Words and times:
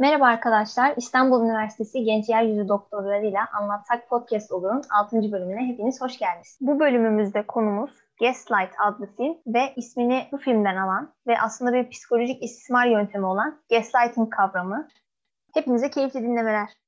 Merhaba 0.00 0.26
arkadaşlar, 0.26 0.94
İstanbul 0.96 1.44
Üniversitesi 1.44 2.04
Genç 2.04 2.28
Yeryüzü 2.28 2.68
Doktorlarıyla 2.68 3.48
Anlatsak 3.52 4.08
Podcast 4.08 4.52
olurun 4.52 4.82
6. 4.90 5.32
bölümüne 5.32 5.66
hepiniz 5.66 6.00
hoş 6.00 6.18
geldiniz. 6.18 6.58
Bu 6.60 6.80
bölümümüzde 6.80 7.46
konumuz 7.46 7.90
Gaslight 8.20 8.74
adlı 8.78 9.06
film 9.16 9.36
ve 9.46 9.74
ismini 9.76 10.28
bu 10.32 10.38
filmden 10.38 10.76
alan 10.76 11.14
ve 11.26 11.40
aslında 11.40 11.72
bir 11.72 11.90
psikolojik 11.90 12.42
istismar 12.42 12.86
yöntemi 12.86 13.26
olan 13.26 13.60
gaslighting 13.70 14.30
kavramı. 14.30 14.88
Hepinize 15.54 15.90
keyifli 15.90 16.22
dinlemeler. 16.22 16.79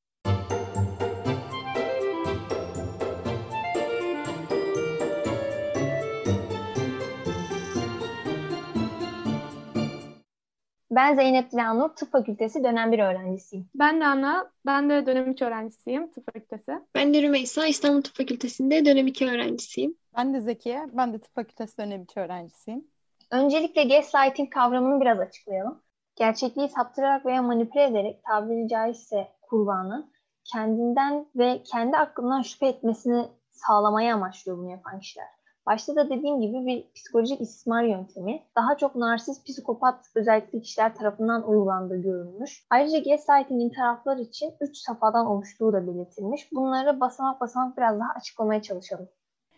Ben 10.95 11.15
Zeynep 11.15 11.53
Dilanur, 11.53 11.89
Tıp 11.89 12.13
Fakültesi 12.13 12.65
dönem 12.65 12.93
bir 12.93 12.99
öğrencisiyim. 12.99 13.69
Ben 13.75 14.01
de 14.01 14.49
ben 14.67 14.91
de 14.91 15.07
dönem 15.07 15.31
3 15.31 15.43
öğrencisiyim 15.43 16.11
Tıp 16.11 16.27
Fakültesi. 16.27 16.73
Ben 16.95 17.15
de 17.15 17.23
Rümeysa, 17.23 17.67
İstanbul 17.67 18.03
Tıp 18.03 18.17
Fakültesi'nde 18.17 18.85
dönem 18.85 19.07
2 19.07 19.27
öğrencisiyim. 19.27 19.97
Ben 20.17 20.35
de 20.35 20.41
Zekiye, 20.41 20.87
ben 20.93 21.13
de 21.13 21.19
Tıp 21.19 21.35
Fakültesi 21.35 21.79
dönem 21.79 22.03
2 22.03 22.21
öğrencisiyim. 22.21 22.87
Öncelikle 23.31 23.85
gaslighting 23.85 24.53
kavramını 24.53 25.01
biraz 25.01 25.21
açıklayalım. 25.21 25.83
Gerçekliği 26.17 26.69
saptırarak 26.69 27.27
veya 27.27 27.43
manipüle 27.43 27.85
ederek 27.85 28.25
tabiri 28.25 28.69
caizse 28.69 29.29
kurbanı 29.43 30.11
kendinden 30.53 31.27
ve 31.37 31.63
kendi 31.63 31.97
aklından 31.97 32.43
şüphe 32.43 32.67
etmesini 32.67 33.29
sağlamaya 33.51 34.15
amaçlıyor 34.15 34.59
bunu 34.59 34.71
yapan 34.71 35.01
kişiler. 35.01 35.29
Başta 35.67 35.97
da 35.97 36.11
dediğim 36.11 36.41
gibi 36.41 36.67
bir 36.67 36.93
psikolojik 36.95 37.41
istismar 37.41 37.83
yöntemi 37.83 38.43
daha 38.57 38.77
çok 38.77 38.97
narsist 38.97 39.47
psikopat 39.47 40.05
özellikli 40.15 40.63
kişiler 40.63 40.95
tarafından 40.95 41.49
uygulandığı 41.49 42.03
görülmüş. 42.03 42.67
Ayrıca 42.71 42.99
gaslighting'in 42.99 43.71
taraflar 43.71 44.17
için 44.17 44.55
3 44.61 44.77
safhadan 44.77 45.27
oluştuğu 45.27 45.73
da 45.73 45.87
belirtilmiş. 45.87 46.53
Bunları 46.53 47.01
basamak 47.01 47.41
basamak 47.41 47.77
biraz 47.77 48.01
daha 48.01 48.09
açıklamaya 48.17 48.63
çalışalım. 48.63 49.09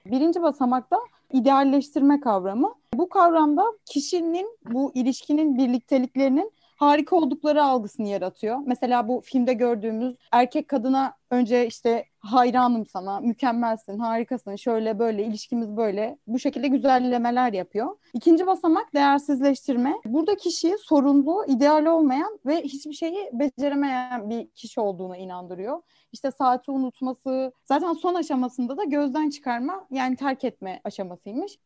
Birinci 0.06 0.42
basamakta 0.42 0.98
idealleştirme 1.32 2.20
kavramı. 2.20 2.74
Bu 2.94 3.08
kavramda 3.08 3.64
kişinin 3.86 4.58
bu 4.72 4.92
ilişkinin 4.94 5.58
birlikteliklerinin 5.58 6.52
harika 6.76 7.16
oldukları 7.16 7.64
algısını 7.64 8.08
yaratıyor. 8.08 8.58
Mesela 8.66 9.08
bu 9.08 9.20
filmde 9.24 9.52
gördüğümüz 9.52 10.16
erkek 10.32 10.68
kadına 10.68 11.14
önce 11.30 11.66
işte 11.66 12.04
hayranım 12.18 12.86
sana, 12.86 13.20
mükemmelsin, 13.20 13.98
harikasın, 13.98 14.56
şöyle 14.56 14.98
böyle, 14.98 15.24
ilişkimiz 15.24 15.76
böyle. 15.76 16.18
Bu 16.26 16.38
şekilde 16.38 16.68
güzellemeler 16.68 17.52
yapıyor. 17.52 17.96
İkinci 18.14 18.46
basamak 18.46 18.94
değersizleştirme. 18.94 19.94
Burada 20.04 20.36
kişiyi 20.36 20.78
sorunlu, 20.78 21.44
ideal 21.48 21.86
olmayan 21.86 22.38
ve 22.46 22.62
hiçbir 22.62 22.92
şeyi 22.92 23.30
beceremeyen 23.32 24.30
bir 24.30 24.48
kişi 24.48 24.80
olduğuna 24.80 25.16
inandırıyor. 25.16 25.82
İşte 26.12 26.30
saati 26.30 26.70
unutması, 26.70 27.52
zaten 27.64 27.92
son 27.92 28.14
aşamasında 28.14 28.76
da 28.76 28.84
gözden 28.84 29.30
çıkarma 29.30 29.86
yani 29.90 30.16
terk 30.16 30.44
etme 30.44 30.80
aşamasıymış. 30.84 31.58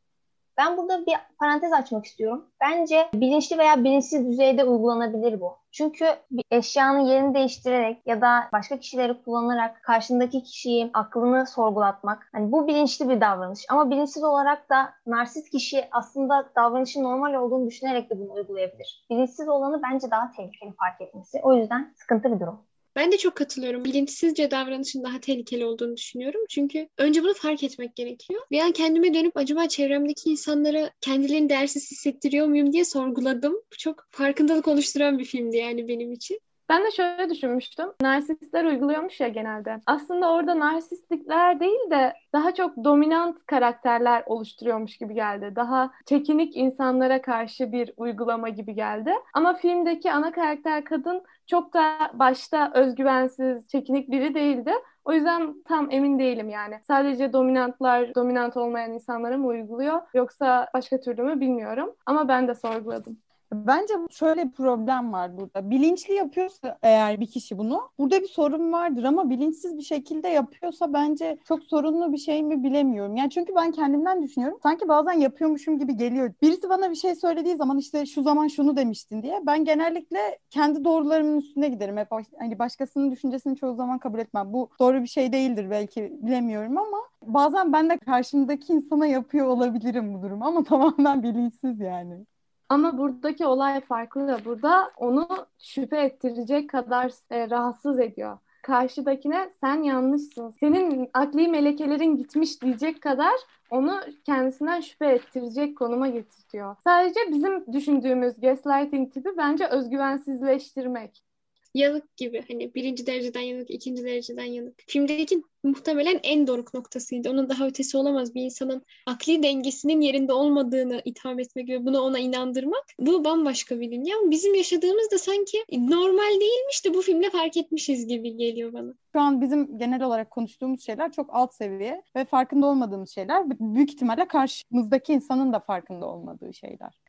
Ben 0.58 0.76
burada 0.76 1.06
bir 1.06 1.14
parantez 1.38 1.72
açmak 1.72 2.04
istiyorum. 2.04 2.46
Bence 2.60 3.08
bilinçli 3.14 3.58
veya 3.58 3.84
bilinçsiz 3.84 4.26
düzeyde 4.26 4.64
uygulanabilir 4.64 5.40
bu. 5.40 5.58
Çünkü 5.72 6.04
bir 6.30 6.44
eşyanın 6.50 7.00
yerini 7.00 7.34
değiştirerek 7.34 8.06
ya 8.06 8.20
da 8.20 8.48
başka 8.52 8.78
kişileri 8.78 9.22
kullanarak 9.22 9.82
karşındaki 9.82 10.42
kişiyi 10.42 10.90
aklını 10.94 11.46
sorgulatmak. 11.46 12.28
Hani 12.32 12.52
bu 12.52 12.66
bilinçli 12.66 13.08
bir 13.08 13.20
davranış. 13.20 13.64
Ama 13.70 13.90
bilinçsiz 13.90 14.24
olarak 14.24 14.70
da 14.70 14.92
narsist 15.06 15.50
kişi 15.50 15.88
aslında 15.92 16.50
davranışın 16.56 17.04
normal 17.04 17.34
olduğunu 17.34 17.66
düşünerek 17.66 18.10
de 18.10 18.18
bunu 18.18 18.32
uygulayabilir. 18.32 19.06
Bilinçsiz 19.10 19.48
olanı 19.48 19.82
bence 19.82 20.10
daha 20.10 20.30
tehlikeli 20.30 20.72
fark 20.72 21.00
etmesi. 21.00 21.40
O 21.42 21.54
yüzden 21.54 21.92
sıkıntı 21.96 22.34
bir 22.34 22.40
durum. 22.40 22.67
Ben 22.98 23.12
de 23.12 23.18
çok 23.18 23.36
katılıyorum. 23.36 23.84
Bilinçsizce 23.84 24.50
davranışın 24.50 25.04
daha 25.04 25.20
tehlikeli 25.20 25.64
olduğunu 25.64 25.96
düşünüyorum. 25.96 26.41
Çünkü 26.48 26.88
önce 26.98 27.22
bunu 27.22 27.34
fark 27.34 27.62
etmek 27.62 27.96
gerekiyor. 27.96 28.41
Bir 28.50 28.60
an 28.60 28.72
kendime 28.72 29.14
dönüp 29.14 29.36
acaba 29.36 29.69
çevremdeki 29.69 30.31
insanlara 30.31 30.91
kendilerini 31.00 31.48
değersiz 31.48 31.91
hissettiriyor 31.91 32.47
muyum 32.47 32.72
diye 32.72 32.84
sorguladım. 32.84 33.53
Bu 33.53 33.76
çok 33.78 34.06
farkındalık 34.10 34.69
oluşturan 34.69 35.19
bir 35.19 35.25
filmdi 35.25 35.56
yani 35.56 35.88
benim 35.88 36.12
için. 36.12 36.41
Ben 36.68 36.84
de 36.84 36.90
şöyle 36.90 37.30
düşünmüştüm. 37.30 37.88
Narsistler 38.02 38.64
uyguluyormuş 38.64 39.20
ya 39.20 39.28
genelde. 39.28 39.80
Aslında 39.86 40.32
orada 40.32 40.58
narsistlikler 40.58 41.60
değil 41.60 41.90
de 41.90 42.12
daha 42.32 42.54
çok 42.54 42.84
dominant 42.84 43.46
karakterler 43.46 44.22
oluşturuyormuş 44.26 44.98
gibi 44.98 45.14
geldi. 45.14 45.52
Daha 45.56 45.90
çekinik 46.06 46.56
insanlara 46.56 47.22
karşı 47.22 47.72
bir 47.72 47.92
uygulama 47.96 48.48
gibi 48.48 48.74
geldi. 48.74 49.12
Ama 49.34 49.54
filmdeki 49.54 50.12
ana 50.12 50.32
karakter 50.32 50.84
kadın 50.84 51.22
çok 51.46 51.74
da 51.74 52.10
başta 52.14 52.70
özgüvensiz, 52.74 53.68
çekinik 53.68 54.10
biri 54.10 54.34
değildi. 54.34 54.72
O 55.04 55.12
yüzden 55.12 55.62
tam 55.68 55.90
emin 55.90 56.18
değilim 56.18 56.48
yani. 56.48 56.80
Sadece 56.86 57.32
dominantlar, 57.32 58.14
dominant 58.14 58.56
olmayan 58.56 58.92
insanlara 58.92 59.36
mı 59.36 59.46
uyguluyor 59.46 60.00
yoksa 60.14 60.68
başka 60.74 61.00
türlü 61.00 61.22
mü 61.22 61.40
bilmiyorum. 61.40 61.94
Ama 62.06 62.28
ben 62.28 62.48
de 62.48 62.54
sorguladım. 62.54 63.18
Bence 63.53 63.94
şöyle 64.10 64.44
bir 64.47 64.53
problem 64.53 65.12
var 65.12 65.36
burada. 65.38 65.70
Bilinçli 65.70 66.14
yapıyorsa 66.14 66.78
eğer 66.82 67.20
bir 67.20 67.26
kişi 67.26 67.59
bunu, 67.59 67.91
burada 67.98 68.20
bir 68.20 68.26
sorun 68.28 68.72
vardır 68.72 69.04
ama 69.04 69.31
bilinçsiz 69.31 69.76
bir 69.78 69.82
şekilde 69.82 70.28
yapıyorsa 70.28 70.92
bence 70.92 71.38
çok 71.44 71.62
sorunlu 71.64 72.12
bir 72.12 72.19
şey 72.19 72.42
mi 72.42 72.62
bilemiyorum. 72.64 73.16
Yani 73.16 73.31
çünkü 73.31 73.54
ben 73.54 73.72
kendimden 73.72 74.22
düşünüyorum. 74.22 74.59
Sanki 74.62 74.88
bazen 74.88 75.12
yapıyormuşum 75.12 75.78
gibi 75.78 75.97
geliyor. 75.97 76.32
Birisi 76.42 76.69
bana 76.70 76.91
bir 76.91 76.94
şey 76.94 77.14
söylediği 77.14 77.56
zaman 77.56 77.78
işte 77.78 78.06
şu 78.06 78.22
zaman 78.22 78.48
şunu 78.48 78.76
demiştin 78.76 79.22
diye 79.22 79.41
ben 79.47 79.65
genellikle 79.65 80.38
kendi 80.50 80.84
doğrularımın 80.84 81.38
üstüne 81.38 81.69
giderim. 81.69 81.97
Hep 81.97 82.09
hani 82.38 82.59
başkasının 82.59 83.10
düşüncesini 83.10 83.56
çoğu 83.56 83.75
zaman 83.75 83.98
kabul 83.98 84.19
etmem. 84.19 84.53
Bu 84.53 84.70
doğru 84.80 85.03
bir 85.03 85.06
şey 85.09 85.32
değildir 85.32 85.70
belki 85.70 86.12
bilemiyorum 86.22 86.78
ama 86.78 86.98
bazen 87.22 87.72
ben 87.72 87.91
de 87.91 87.98
karşımdaki 87.98 88.72
insana 88.72 89.06
yapıyor 89.06 89.47
olabilirim 89.47 90.15
bu 90.15 90.22
durum 90.22 90.42
ama 90.42 90.65
tamamen 90.65 91.22
bilinçsiz 91.22 91.80
yani. 91.80 92.26
Ama 92.68 92.98
buradaki 92.98 93.46
olay 93.46 93.80
farklı. 93.80 94.38
Burada 94.44 94.90
onu 94.96 95.28
şüphe 95.58 96.00
ettirecek 96.00 96.70
kadar 96.70 97.12
e, 97.30 97.50
rahatsız 97.50 98.00
ediyor. 98.00 98.38
Karşıdakine 98.62 99.50
sen 99.60 99.82
yanlışsın. 99.82 100.54
Senin 100.60 101.10
akli 101.14 101.48
melekelerin 101.48 102.16
gitmiş 102.16 102.62
diyecek 102.62 103.02
kadar 103.02 103.34
onu 103.70 104.00
kendisinden 104.24 104.80
şüphe 104.80 105.06
ettirecek 105.06 105.78
konuma 105.78 106.08
getiriyor. 106.08 106.76
Sadece 106.84 107.20
bizim 107.28 107.72
düşündüğümüz 107.72 108.40
gaslighting 108.40 109.12
tipi 109.12 109.28
bence 109.36 109.66
özgüvensizleştirmek 109.66 111.28
yanık 111.74 112.16
gibi. 112.16 112.44
Hani 112.48 112.74
birinci 112.74 113.06
dereceden 113.06 113.40
yanık, 113.40 113.70
ikinci 113.70 114.04
dereceden 114.04 114.44
yanık. 114.44 114.74
Filmdeki 114.86 115.42
muhtemelen 115.62 116.20
en 116.22 116.46
doruk 116.46 116.74
noktasıydı. 116.74 117.30
Onun 117.30 117.48
daha 117.48 117.66
ötesi 117.66 117.96
olamaz. 117.96 118.34
Bir 118.34 118.42
insanın 118.42 118.82
akli 119.06 119.42
dengesinin 119.42 120.00
yerinde 120.00 120.32
olmadığını 120.32 121.02
itham 121.04 121.38
etmek 121.38 121.68
ve 121.68 121.86
bunu 121.86 122.00
ona 122.00 122.18
inandırmak 122.18 122.84
bu 122.98 123.24
bambaşka 123.24 123.80
bir 123.80 123.90
dünya. 123.90 124.16
Bizim 124.24 124.54
yaşadığımız 124.54 125.10
da 125.12 125.18
sanki 125.18 125.64
normal 125.72 126.40
değilmiş 126.40 126.84
de 126.84 126.94
bu 126.94 127.02
filmde 127.02 127.30
fark 127.30 127.56
etmişiz 127.56 128.06
gibi 128.06 128.36
geliyor 128.36 128.72
bana. 128.72 128.94
Şu 129.12 129.20
an 129.20 129.40
bizim 129.40 129.78
genel 129.78 130.02
olarak 130.02 130.30
konuştuğumuz 130.30 130.86
şeyler 130.86 131.12
çok 131.12 131.34
alt 131.34 131.54
seviye 131.54 132.02
ve 132.16 132.24
farkında 132.24 132.66
olmadığımız 132.66 133.10
şeyler. 133.10 133.50
Büyük 133.50 133.90
ihtimalle 133.90 134.28
karşımızdaki 134.28 135.12
insanın 135.12 135.52
da 135.52 135.60
farkında 135.60 136.06
olmadığı 136.06 136.54
şeyler. 136.54 137.07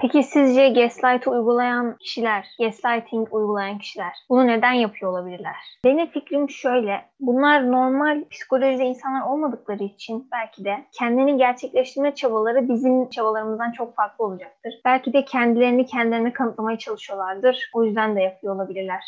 Peki 0.00 0.22
sizce 0.22 0.68
gaslight 0.68 1.26
uygulayan 1.26 1.96
kişiler, 1.96 2.46
gaslighting 2.58 3.34
uygulayan 3.34 3.78
kişiler 3.78 4.12
bunu 4.28 4.46
neden 4.46 4.72
yapıyor 4.72 5.12
olabilirler? 5.12 5.56
Benim 5.84 6.06
fikrim 6.06 6.50
şöyle. 6.50 7.04
Bunlar 7.20 7.72
normal 7.72 8.24
psikolojide 8.30 8.84
insanlar 8.84 9.26
olmadıkları 9.26 9.84
için 9.84 10.28
belki 10.32 10.64
de 10.64 10.86
kendini 10.92 11.36
gerçekleştirme 11.36 12.14
çabaları 12.14 12.68
bizim 12.68 13.10
çabalarımızdan 13.10 13.72
çok 13.72 13.96
farklı 13.96 14.24
olacaktır. 14.24 14.80
Belki 14.84 15.12
de 15.12 15.24
kendilerini 15.24 15.86
kendilerine 15.86 16.32
kanıtlamaya 16.32 16.78
çalışıyorlardır. 16.78 17.70
O 17.74 17.84
yüzden 17.84 18.16
de 18.16 18.20
yapıyor 18.20 18.54
olabilirler. 18.54 19.02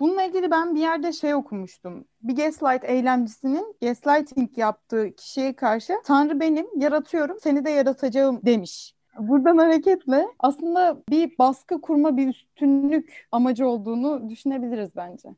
Bununla 0.00 0.22
ilgili 0.22 0.50
ben 0.50 0.74
bir 0.74 0.80
yerde 0.80 1.12
şey 1.12 1.34
okumuştum. 1.34 2.04
Bir 2.22 2.36
gaslight 2.36 2.84
eylemcisinin 2.84 3.76
gaslighting 3.82 4.58
yaptığı 4.58 5.14
kişiye 5.16 5.56
karşı 5.56 5.92
Tanrı 6.04 6.40
benim, 6.40 6.66
yaratıyorum, 6.76 7.36
seni 7.40 7.64
de 7.64 7.70
yaratacağım 7.70 8.40
demiş. 8.46 8.97
Buradan 9.18 9.58
hareketle 9.58 10.26
aslında 10.38 11.02
bir 11.10 11.38
baskı 11.38 11.80
kurma, 11.80 12.16
bir 12.16 12.28
üstünlük 12.28 13.28
amacı 13.32 13.68
olduğunu 13.68 14.30
düşünebiliriz 14.30 14.96
bence. 14.96 15.28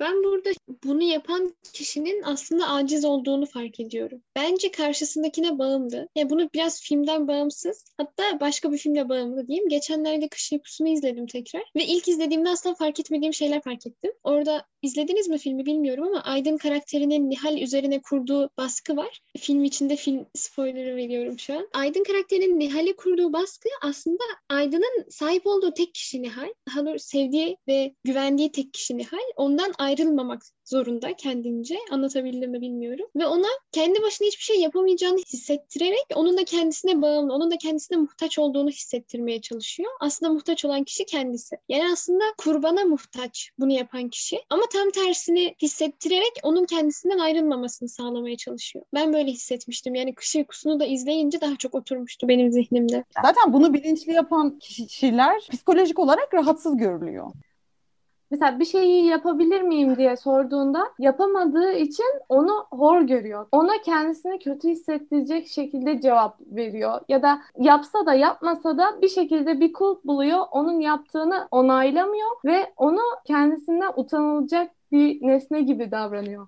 Ben 0.00 0.24
burada 0.24 0.50
bunu 0.84 1.02
yapan 1.02 1.54
kişinin 1.72 2.22
aslında 2.22 2.68
aciz 2.68 3.04
olduğunu 3.04 3.46
fark 3.46 3.80
ediyorum. 3.80 4.22
Bence 4.36 4.70
karşısındakine 4.70 5.58
bağımlı. 5.58 6.08
Ya 6.14 6.30
bunu 6.30 6.48
biraz 6.54 6.80
filmden 6.80 7.28
bağımsız, 7.28 7.84
hatta 7.96 8.40
başka 8.40 8.72
bir 8.72 8.78
filmle 8.78 9.08
bağımlı 9.08 9.48
diyeyim. 9.48 9.68
Geçenlerde 9.68 10.28
Kış 10.28 10.52
Uykusu'nu 10.52 10.88
izledim 10.88 11.26
tekrar 11.26 11.62
ve 11.76 11.84
ilk 11.84 12.08
izlediğimde 12.08 12.48
aslında 12.48 12.74
fark 12.74 13.00
etmediğim 13.00 13.34
şeyler 13.34 13.62
fark 13.62 13.86
ettim. 13.86 14.12
Orada 14.24 14.66
izlediniz 14.82 15.28
mi 15.28 15.38
filmi 15.38 15.66
bilmiyorum 15.66 16.04
ama 16.04 16.20
Aydın 16.20 16.56
karakterinin 16.56 17.30
Nihal 17.30 17.58
üzerine 17.58 18.00
kurduğu 18.02 18.50
baskı 18.58 18.96
var. 18.96 19.20
Film 19.38 19.64
içinde 19.64 19.96
film 19.96 20.26
spoilerı 20.34 20.96
veriyorum 20.96 21.38
şu 21.38 21.54
an. 21.54 21.68
Aydın 21.74 22.04
karakterinin 22.04 22.58
Nihal'e 22.58 22.96
kurduğu 22.96 23.32
baskı 23.32 23.68
aslında 23.82 24.24
Aydın'ın 24.50 25.04
sahip 25.10 25.46
olduğu 25.46 25.74
tek 25.74 25.94
kişi 25.94 26.22
Nihal. 26.22 26.48
Daha 26.68 26.98
sevdiği 26.98 27.56
ve 27.68 27.94
güvendiği 28.04 28.52
tek 28.52 28.72
kişi 28.72 28.98
Nihal. 28.98 29.18
Ondan 29.36 29.72
ayrılmamak 29.86 30.42
zorunda 30.64 31.14
kendince. 31.16 31.78
Anlatabildim 31.90 32.50
mi 32.50 32.60
bilmiyorum. 32.60 33.06
Ve 33.16 33.26
ona 33.26 33.46
kendi 33.72 34.02
başına 34.02 34.26
hiçbir 34.26 34.44
şey 34.44 34.60
yapamayacağını 34.60 35.18
hissettirerek 35.18 36.06
onun 36.14 36.36
da 36.36 36.44
kendisine 36.44 37.02
bağımlı, 37.02 37.32
onun 37.34 37.50
da 37.50 37.56
kendisine 37.56 37.98
muhtaç 37.98 38.38
olduğunu 38.38 38.70
hissettirmeye 38.70 39.40
çalışıyor. 39.40 39.90
Aslında 40.00 40.32
muhtaç 40.32 40.64
olan 40.64 40.84
kişi 40.84 41.06
kendisi. 41.06 41.56
Yani 41.68 41.92
aslında 41.92 42.24
kurbana 42.38 42.84
muhtaç 42.84 43.50
bunu 43.58 43.72
yapan 43.72 44.08
kişi. 44.08 44.40
Ama 44.50 44.62
tam 44.72 44.90
tersini 44.90 45.54
hissettirerek 45.62 46.32
onun 46.42 46.64
kendisinden 46.64 47.18
ayrılmamasını 47.18 47.88
sağlamaya 47.88 48.36
çalışıyor. 48.36 48.84
Ben 48.94 49.12
böyle 49.12 49.30
hissetmiştim. 49.30 49.94
Yani 49.94 50.14
kış 50.14 50.36
uykusunu 50.36 50.80
da 50.80 50.84
izleyince 50.84 51.40
daha 51.40 51.56
çok 51.56 51.74
oturmuştu 51.74 52.28
benim 52.28 52.52
zihnimde. 52.52 53.04
Zaten 53.22 53.52
bunu 53.52 53.74
bilinçli 53.74 54.12
yapan 54.12 54.58
kişiler 54.58 55.48
psikolojik 55.52 55.98
olarak 55.98 56.34
rahatsız 56.34 56.76
görülüyor. 56.76 57.32
Mesela 58.30 58.60
bir 58.60 58.64
şeyi 58.64 59.06
yapabilir 59.06 59.62
miyim 59.62 59.96
diye 59.96 60.16
sorduğunda 60.16 60.82
yapamadığı 60.98 61.72
için 61.72 62.06
onu 62.28 62.66
hor 62.70 63.00
görüyor. 63.00 63.46
Ona 63.52 63.72
kendisini 63.84 64.38
kötü 64.38 64.68
hissettirecek 64.68 65.48
şekilde 65.48 66.00
cevap 66.00 66.40
veriyor. 66.40 67.00
Ya 67.08 67.22
da 67.22 67.42
yapsa 67.58 68.06
da 68.06 68.14
yapmasa 68.14 68.78
da 68.78 69.02
bir 69.02 69.08
şekilde 69.08 69.60
bir 69.60 69.72
kulp 69.72 70.04
buluyor. 70.04 70.44
Onun 70.50 70.80
yaptığını 70.80 71.48
onaylamıyor 71.50 72.30
ve 72.44 72.72
onu 72.76 73.00
kendisinden 73.26 73.92
utanılacak 73.96 74.70
bir 74.92 75.26
nesne 75.26 75.60
gibi 75.60 75.90
davranıyor 75.90 76.46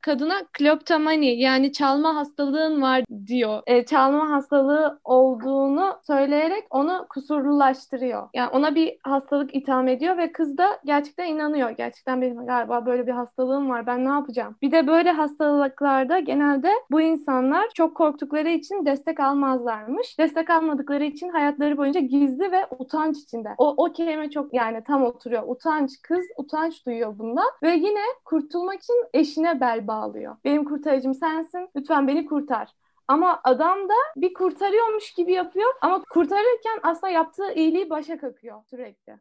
kadına 0.00 0.34
kleptomani 0.52 1.40
yani 1.40 1.72
çalma 1.72 2.16
hastalığın 2.16 2.82
var 2.82 3.04
diyor. 3.26 3.62
E, 3.66 3.84
çalma 3.84 4.30
hastalığı 4.30 5.00
olduğunu 5.04 5.96
söyleyerek 6.06 6.66
onu 6.70 7.06
kusurlulaştırıyor. 7.08 8.28
Yani 8.34 8.50
ona 8.50 8.74
bir 8.74 8.98
hastalık 9.02 9.54
itham 9.54 9.88
ediyor 9.88 10.16
ve 10.16 10.32
kız 10.32 10.58
da 10.58 10.80
gerçekten 10.84 11.26
inanıyor. 11.26 11.70
Gerçekten 11.70 12.22
benim 12.22 12.46
galiba 12.46 12.86
böyle 12.86 13.06
bir 13.06 13.12
hastalığım 13.12 13.70
var 13.70 13.86
ben 13.86 14.04
ne 14.04 14.08
yapacağım? 14.08 14.56
Bir 14.62 14.72
de 14.72 14.86
böyle 14.86 15.10
hastalıklarda 15.10 16.18
genelde 16.18 16.70
bu 16.90 17.00
insanlar 17.00 17.68
çok 17.74 17.96
korktukları 17.96 18.48
için 18.48 18.86
destek 18.86 19.20
almazlarmış. 19.20 20.18
Destek 20.18 20.50
almadıkları 20.50 21.04
için 21.04 21.28
hayatları 21.28 21.76
boyunca 21.76 22.00
gizli 22.00 22.52
ve 22.52 22.66
utanç 22.78 23.18
içinde. 23.18 23.48
O, 23.58 23.74
o 23.76 23.92
kelime 23.92 24.30
çok 24.30 24.54
yani 24.54 24.84
tam 24.84 25.04
oturuyor. 25.04 25.42
Utanç 25.46 25.90
kız 26.02 26.24
utanç 26.36 26.86
duyuyor 26.86 27.18
bundan 27.18 27.48
ve 27.62 27.70
yine 27.70 28.00
kurtulmak 28.24 28.82
için 28.82 29.04
eşine 29.14 29.60
bel 29.60 29.87
bağlıyor. 29.88 30.36
Benim 30.44 30.64
kurtarıcım 30.64 31.14
sensin. 31.14 31.68
Lütfen 31.76 32.08
beni 32.08 32.26
kurtar. 32.26 32.68
Ama 33.08 33.40
adam 33.44 33.88
da 33.88 33.94
bir 34.16 34.34
kurtarıyormuş 34.34 35.14
gibi 35.14 35.32
yapıyor 35.32 35.74
ama 35.80 36.04
kurtarırken 36.10 36.80
aslında 36.82 37.12
yaptığı 37.12 37.52
iyiliği 37.52 37.90
başa 37.90 38.18
kakıyor 38.18 38.62
sürekli. 38.70 39.12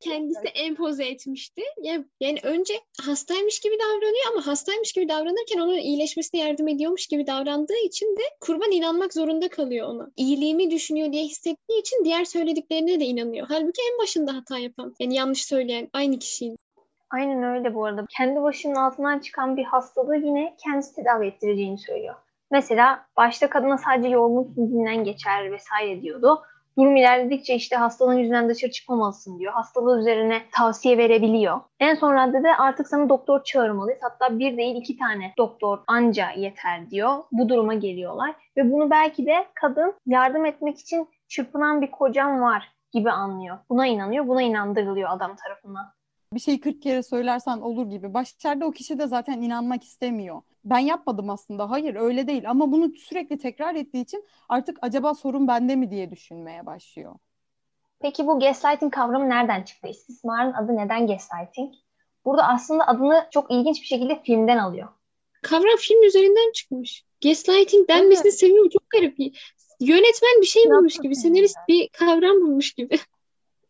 Kendisi 0.00 0.48
empoze 0.48 1.04
etmişti. 1.04 1.62
Yani 2.20 2.38
önce 2.42 2.74
hastaymış 3.06 3.60
gibi 3.60 3.74
davranıyor 3.78 4.32
ama 4.32 4.46
hastaymış 4.46 4.92
gibi 4.92 5.08
davranırken 5.08 5.60
onun 5.60 5.78
iyileşmesine 5.78 6.40
yardım 6.40 6.68
ediyormuş 6.68 7.06
gibi 7.06 7.26
davrandığı 7.26 7.78
için 7.84 8.16
de 8.16 8.22
kurban 8.40 8.70
inanmak 8.70 9.12
zorunda 9.14 9.48
kalıyor 9.48 9.88
ona. 9.88 10.10
İyiliğimi 10.16 10.70
düşünüyor 10.70 11.12
diye 11.12 11.24
hissettiği 11.24 11.80
için 11.80 12.04
diğer 12.04 12.24
söylediklerine 12.24 13.00
de 13.00 13.04
inanıyor. 13.04 13.46
Halbuki 13.50 13.82
en 13.92 13.98
başında 13.98 14.36
hata 14.36 14.58
yapan, 14.58 14.94
yani 15.00 15.14
yanlış 15.14 15.44
söyleyen 15.44 15.88
aynı 15.92 16.18
kişiydi. 16.18 16.56
Aynen 17.12 17.42
öyle 17.42 17.74
bu 17.74 17.84
arada. 17.84 18.06
Kendi 18.08 18.42
başının 18.42 18.74
altından 18.74 19.18
çıkan 19.18 19.56
bir 19.56 19.64
hastalığı 19.64 20.16
yine 20.16 20.54
kendisi 20.58 20.94
tedavi 20.94 21.26
ettireceğini 21.26 21.78
söylüyor. 21.78 22.14
Mesela 22.50 23.06
başta 23.16 23.50
kadına 23.50 23.78
sadece 23.78 24.08
yorgunluk 24.08 24.56
dizinden 24.56 25.04
geçer 25.04 25.52
vesaire 25.52 26.02
diyordu. 26.02 26.42
Durum 26.78 26.96
ilerledikçe 26.96 27.54
işte 27.54 27.76
hastalığın 27.76 28.18
yüzünden 28.18 28.48
dışarı 28.48 28.70
çıkmamalısın 28.70 29.38
diyor. 29.38 29.52
Hastalığı 29.52 30.00
üzerine 30.00 30.42
tavsiye 30.52 30.98
verebiliyor. 30.98 31.60
En 31.80 31.94
son 31.94 32.14
raddede 32.14 32.56
artık 32.56 32.88
sana 32.88 33.08
doktor 33.08 33.44
çağırmalıyız. 33.44 34.00
Hatta 34.02 34.38
bir 34.38 34.56
değil 34.56 34.76
iki 34.76 34.96
tane 34.96 35.32
doktor 35.38 35.78
anca 35.86 36.30
yeter 36.30 36.90
diyor. 36.90 37.18
Bu 37.32 37.48
duruma 37.48 37.74
geliyorlar. 37.74 38.34
Ve 38.56 38.72
bunu 38.72 38.90
belki 38.90 39.26
de 39.26 39.46
kadın 39.54 39.94
yardım 40.06 40.46
etmek 40.46 40.78
için 40.78 41.08
çırpınan 41.28 41.82
bir 41.82 41.90
kocam 41.90 42.40
var 42.40 42.72
gibi 42.92 43.10
anlıyor. 43.10 43.58
Buna 43.70 43.86
inanıyor. 43.86 44.28
Buna 44.28 44.42
inandırılıyor 44.42 45.10
adam 45.10 45.36
tarafından 45.36 45.92
bir 46.34 46.40
şeyi 46.40 46.60
40 46.60 46.82
kere 46.82 47.02
söylersen 47.02 47.58
olur 47.58 47.90
gibi. 47.90 48.14
Başlarda 48.14 48.66
o 48.66 48.70
kişi 48.70 48.98
de 48.98 49.06
zaten 49.06 49.42
inanmak 49.42 49.84
istemiyor. 49.84 50.42
Ben 50.64 50.78
yapmadım 50.78 51.30
aslında. 51.30 51.70
Hayır 51.70 51.94
öyle 51.94 52.26
değil 52.26 52.50
ama 52.50 52.72
bunu 52.72 52.92
sürekli 52.94 53.38
tekrar 53.38 53.74
ettiği 53.74 54.02
için 54.02 54.24
artık 54.48 54.78
acaba 54.82 55.14
sorun 55.14 55.48
bende 55.48 55.76
mi 55.76 55.90
diye 55.90 56.10
düşünmeye 56.10 56.66
başlıyor. 56.66 57.14
Peki 58.00 58.26
bu 58.26 58.40
gaslighting 58.40 58.94
kavramı 58.94 59.28
nereden 59.28 59.62
çıktı? 59.62 59.88
İstismarın 59.88 60.52
adı 60.52 60.76
neden 60.76 61.06
gaslighting? 61.06 61.74
Burada 62.24 62.48
aslında 62.48 62.86
adını 62.86 63.28
çok 63.30 63.50
ilginç 63.50 63.80
bir 63.80 63.86
şekilde 63.86 64.22
filmden 64.22 64.58
alıyor. 64.58 64.88
Kavram 65.42 65.76
film 65.78 66.02
üzerinden 66.02 66.52
çıkmış. 66.52 67.04
Gaslighting 67.22 67.88
denmesini 67.88 68.28
evet. 68.28 68.38
seviyorum. 68.38 68.68
Çok 68.68 68.90
garip. 68.90 69.18
Yönetmen 69.80 70.40
bir 70.40 70.46
şey 70.46 70.64
bulmuş 70.70 70.98
gibi. 70.98 71.16
Senarist 71.16 71.56
bir 71.68 71.88
kavram 71.88 72.40
bulmuş 72.40 72.72
gibi. 72.72 72.98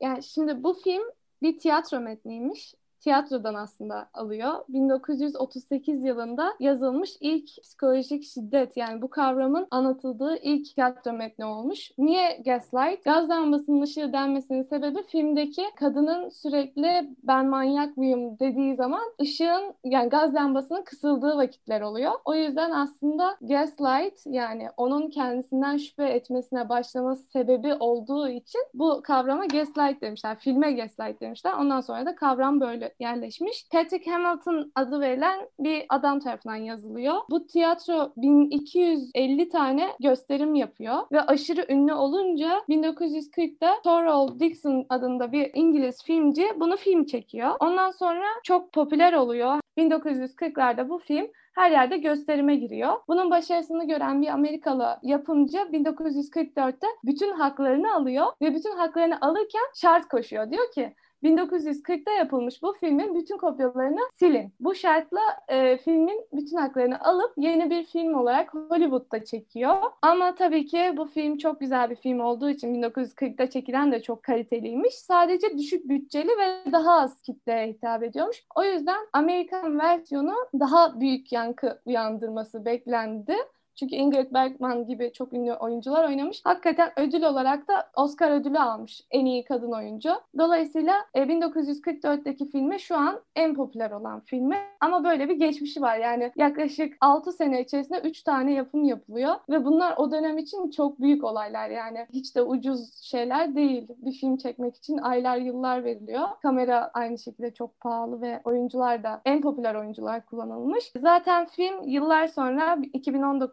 Yani 0.01 0.23
şimdi 0.23 0.65
bu 0.65 0.75
film 0.75 1.03
bir 1.43 1.59
tiyatro 1.59 2.01
metniymiş 2.01 2.75
tiyatrodan 3.03 3.55
aslında 3.55 4.09
alıyor. 4.15 4.53
1938 4.69 6.05
yılında 6.05 6.55
yazılmış 6.61 7.17
ilk 7.21 7.63
psikolojik 7.63 8.25
şiddet 8.25 8.77
yani 8.77 9.03
bu 9.03 9.11
kavramın 9.11 9.67
anlatıldığı 9.71 10.37
ilk 10.37 10.75
tiyatro 10.75 11.13
metni 11.13 11.45
olmuş. 11.45 11.91
Niye 11.99 12.43
gaslight? 12.45 13.05
Gaz 13.05 13.29
lambasının 13.29 13.83
ışığı 13.83 14.13
denmesinin 14.13 14.63
sebebi 14.63 15.03
filmdeki 15.03 15.63
kadının 15.77 16.29
sürekli 16.29 17.11
ben 17.23 17.47
manyak 17.47 17.97
mıyım 17.97 18.39
dediği 18.39 18.77
zaman 18.77 19.03
ışığın 19.23 19.75
yani 19.85 20.09
gaz 20.09 20.35
lambasının 20.35 20.83
kısıldığı 20.83 21.37
vakitler 21.37 21.81
oluyor. 21.81 22.13
O 22.25 22.35
yüzden 22.35 22.71
aslında 22.71 23.37
gaslight 23.41 24.27
yani 24.27 24.69
onun 24.77 25.11
kendisinden 25.11 25.77
şüphe 25.77 26.05
etmesine 26.05 26.69
başlaması 26.69 27.23
sebebi 27.23 27.75
olduğu 27.75 28.29
için 28.29 28.61
bu 28.75 29.03
kavrama 29.03 29.47
gaslight 29.47 30.01
demişler. 30.03 30.39
Filme 30.39 30.73
gaslight 30.73 31.21
demişler. 31.21 31.53
Ondan 31.53 31.81
sonra 31.81 32.07
da 32.07 32.15
kavram 32.15 32.61
böyle 32.61 32.92
yerleşmiş. 32.99 33.67
Patrick 33.73 34.11
Hamilton 34.11 34.73
adı 34.75 35.01
verilen 35.01 35.49
bir 35.59 35.87
adam 35.89 36.21
tarafından 36.21 36.57
yazılıyor. 36.57 37.15
Bu 37.31 37.47
tiyatro 37.47 38.13
1250 38.17 39.49
tane 39.49 39.89
gösterim 40.01 40.55
yapıyor 40.55 40.99
ve 41.13 41.21
aşırı 41.21 41.67
ünlü 41.69 41.95
olunca 41.95 42.63
1940'da 42.69 43.75
Thorold 43.85 44.41
Dixon 44.41 44.87
adında 44.89 45.33
bir 45.33 45.51
İngiliz 45.55 46.03
filmci 46.05 46.47
bunu 46.57 46.77
film 46.77 47.05
çekiyor. 47.05 47.51
Ondan 47.61 47.91
sonra 47.91 48.27
çok 48.45 48.73
popüler 48.73 49.13
oluyor. 49.13 49.61
1940'larda 49.79 50.89
bu 50.89 50.99
film 50.99 51.27
her 51.55 51.71
yerde 51.71 51.97
gösterime 51.97 52.57
giriyor. 52.57 52.93
Bunun 53.09 53.31
başarısını 53.31 53.89
gören 53.89 54.23
bir 54.23 54.29
Amerikalı 54.29 54.99
yapımcı 55.03 55.59
1944'te 55.59 56.87
bütün 57.05 57.33
haklarını 57.33 57.95
alıyor 57.95 58.27
ve 58.43 58.55
bütün 58.55 58.77
haklarını 58.77 59.19
alırken 59.21 59.63
şart 59.75 60.09
koşuyor. 60.09 60.51
Diyor 60.51 60.73
ki 60.73 60.95
1940'da 61.23 62.11
yapılmış 62.11 62.63
bu 62.63 62.73
filmin 62.81 63.15
bütün 63.15 63.39
kopyalarını 63.39 64.01
silin. 64.17 64.53
Bu 64.61 64.75
şartla 64.75 65.21
e, 65.49 65.77
filmin 65.77 66.27
bütün 66.33 66.57
haklarını 66.57 67.01
alıp 67.01 67.33
yeni 67.37 67.71
bir 67.71 67.85
film 67.85 68.15
olarak 68.15 68.55
Hollywood'da 68.55 69.25
çekiyor. 69.25 69.77
Ama 70.03 70.35
tabii 70.35 70.67
ki 70.67 70.95
bu 70.97 71.07
film 71.07 71.39
çok 71.39 71.61
güzel 71.61 71.91
bir 71.91 71.97
film 71.97 72.21
olduğu 72.21 72.51
için 72.51 72.75
1940'da 72.83 73.51
çekilen 73.51 73.93
de 73.93 74.03
çok 74.03 74.23
kaliteliymiş. 74.23 74.95
Sadece 74.95 75.59
düşük 75.59 75.89
bütçeli 75.89 76.29
ve 76.29 76.73
daha 76.73 77.01
az 77.01 77.23
kitleye 77.23 77.69
hitap 77.69 78.03
ediyormuş. 78.03 78.45
O 78.55 78.65
yüzden 78.65 79.07
Amerikan 79.13 79.79
versiyonu 79.79 80.35
daha 80.61 81.01
büyük 81.01 81.33
yankı 81.33 81.81
uyandırması 81.87 82.65
beklendi 82.65 83.37
Çünkü 83.77 83.95
Ingrid 83.95 84.33
Bergman 84.33 84.87
gibi 84.87 85.13
çok 85.13 85.33
ünlü 85.33 85.53
oyuncular 85.53 86.09
oynamış. 86.09 86.41
Hakikaten 86.45 86.93
ödül 86.97 87.23
olarak 87.23 87.69
da 87.69 87.91
Oscar 87.97 88.31
ödülü 88.31 88.59
almış 88.59 89.03
en 89.11 89.27
iyi 89.27 89.45
kadın 89.45 89.73
oyuncu. 89.73 90.11
Dolayısıyla 90.39 90.95
1944'teki 91.15 92.51
filmi 92.51 92.81
şu 92.81 92.97
an 92.97 93.21
en 93.37 93.55
popüler 93.55 93.91
olan 93.91 94.21
filmi. 94.21 94.57
Ama 94.81 95.05
böyle 95.05 95.29
bir 95.29 95.35
geçmişi 95.35 95.83
var. 95.83 95.99
Yani 95.99 96.33
yaklaşık 96.37 96.97
6 97.01 97.33
sene 97.33 97.63
içerisinde 97.63 98.01
3 98.01 98.23
tane 98.23 98.53
yapım 98.53 98.85
yapılıyor. 98.85 99.35
Ve 99.51 99.65
bunlar 99.65 99.95
o 99.97 100.11
dönem 100.11 100.39
için 100.39 100.71
çok 100.71 101.01
büyük 101.01 101.25
olaylar. 101.25 101.71
Yani 101.71 102.07
hiç 102.13 102.37
de 102.37 102.43
ucuz 102.43 102.95
şeyler 103.03 103.55
değil. 103.55 103.89
Bir 103.97 104.13
film 104.13 104.37
çekmek 104.37 104.77
için 104.77 104.99
aylar 104.99 105.37
yıllar 105.37 105.85
veriliyor. 105.85 106.29
Kamera 106.43 106.91
aynı 106.95 107.19
şekilde 107.19 107.55
çok 107.55 107.81
pahalı 107.81 108.21
ve 108.21 108.41
oyuncular 108.45 109.03
da 109.03 109.21
en 109.25 109.41
popüler 109.41 109.75
oyuncular 109.75 110.27
kullanılmış. 110.27 110.93
Zaten 111.03 111.47
film 111.47 111.89
yıllar 111.89 112.27
sonra 112.27 112.79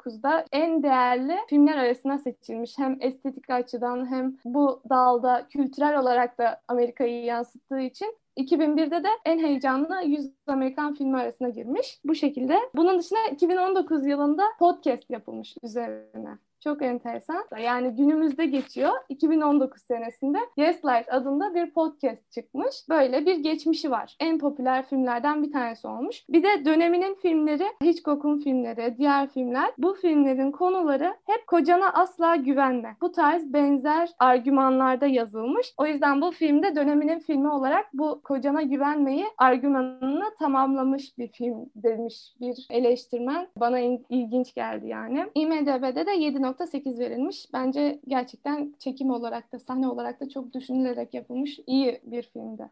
2019'da 0.09 0.45
en 0.51 0.83
değerli 0.83 1.37
filmler 1.47 1.77
arasına 1.77 2.17
seçilmiş. 2.17 2.77
Hem 2.77 2.97
estetik 2.99 3.49
açıdan 3.49 4.11
hem 4.11 4.37
bu 4.45 4.81
dalda 4.89 5.47
kültürel 5.49 5.99
olarak 5.99 6.37
da 6.37 6.61
Amerika'yı 6.67 7.23
yansıttığı 7.23 7.79
için 7.79 8.15
2001'de 8.37 9.03
de 9.03 9.07
en 9.25 9.39
heyecanlı 9.39 10.01
100 10.05 10.31
Amerikan 10.47 10.93
filmi 10.93 11.17
arasına 11.17 11.49
girmiş. 11.49 11.99
Bu 12.05 12.15
şekilde. 12.15 12.57
Bunun 12.75 12.99
dışında 12.99 13.19
2019 13.31 14.05
yılında 14.05 14.43
podcast 14.59 15.09
yapılmış 15.09 15.55
üzerine. 15.63 16.37
Çok 16.63 16.81
enteresan. 16.81 17.45
Yani 17.63 17.95
günümüzde 17.95 18.45
geçiyor. 18.45 18.91
2019 19.09 19.81
senesinde 19.81 20.37
Yes 20.57 20.85
Light 20.85 21.13
adında 21.13 21.55
bir 21.55 21.71
podcast 21.71 22.31
çıkmış. 22.31 22.75
Böyle 22.89 23.25
bir 23.25 23.35
geçmişi 23.35 23.91
var. 23.91 24.15
En 24.19 24.39
popüler 24.39 24.85
filmlerden 24.85 25.43
bir 25.43 25.51
tanesi 25.51 25.87
olmuş. 25.87 26.25
Bir 26.29 26.43
de 26.43 26.65
döneminin 26.65 27.15
filmleri, 27.15 27.65
Hitchcock'un 27.83 28.37
filmleri, 28.37 28.95
diğer 28.97 29.27
filmler. 29.27 29.71
Bu 29.77 29.93
filmlerin 29.93 30.51
konuları 30.51 31.15
hep 31.25 31.47
kocana 31.47 31.93
asla 31.93 32.35
güvenme. 32.35 32.95
Bu 33.01 33.11
tarz 33.11 33.53
benzer 33.53 34.09
argümanlarda 34.19 35.05
yazılmış. 35.05 35.73
O 35.77 35.85
yüzden 35.85 36.21
bu 36.21 36.31
filmde 36.31 36.75
döneminin 36.75 37.19
filmi 37.19 37.49
olarak 37.49 37.85
bu 37.93 38.21
kocana 38.23 38.61
güvenmeyi 38.61 39.25
argümanını 39.37 40.25
tamamlamış 40.39 41.17
bir 41.17 41.27
film 41.27 41.69
demiş 41.75 42.33
bir 42.41 42.67
eleştirmen. 42.69 43.47
Bana 43.55 43.79
ilginç 44.09 44.53
geldi 44.53 44.87
yani. 44.87 45.25
IMDB'de 45.35 46.05
de 46.05 46.11
7 46.11 46.41
7.8 46.50 47.00
verilmiş. 47.00 47.53
Bence 47.53 48.00
gerçekten 48.08 48.74
çekim 48.79 49.10
olarak 49.10 49.51
da 49.51 49.60
sahne 49.60 49.88
olarak 49.88 50.22
da 50.22 50.29
çok 50.29 50.53
düşünülerek 50.53 51.13
yapılmış 51.13 51.60
iyi 51.68 52.01
bir 52.03 52.24
filmdi. 52.24 52.70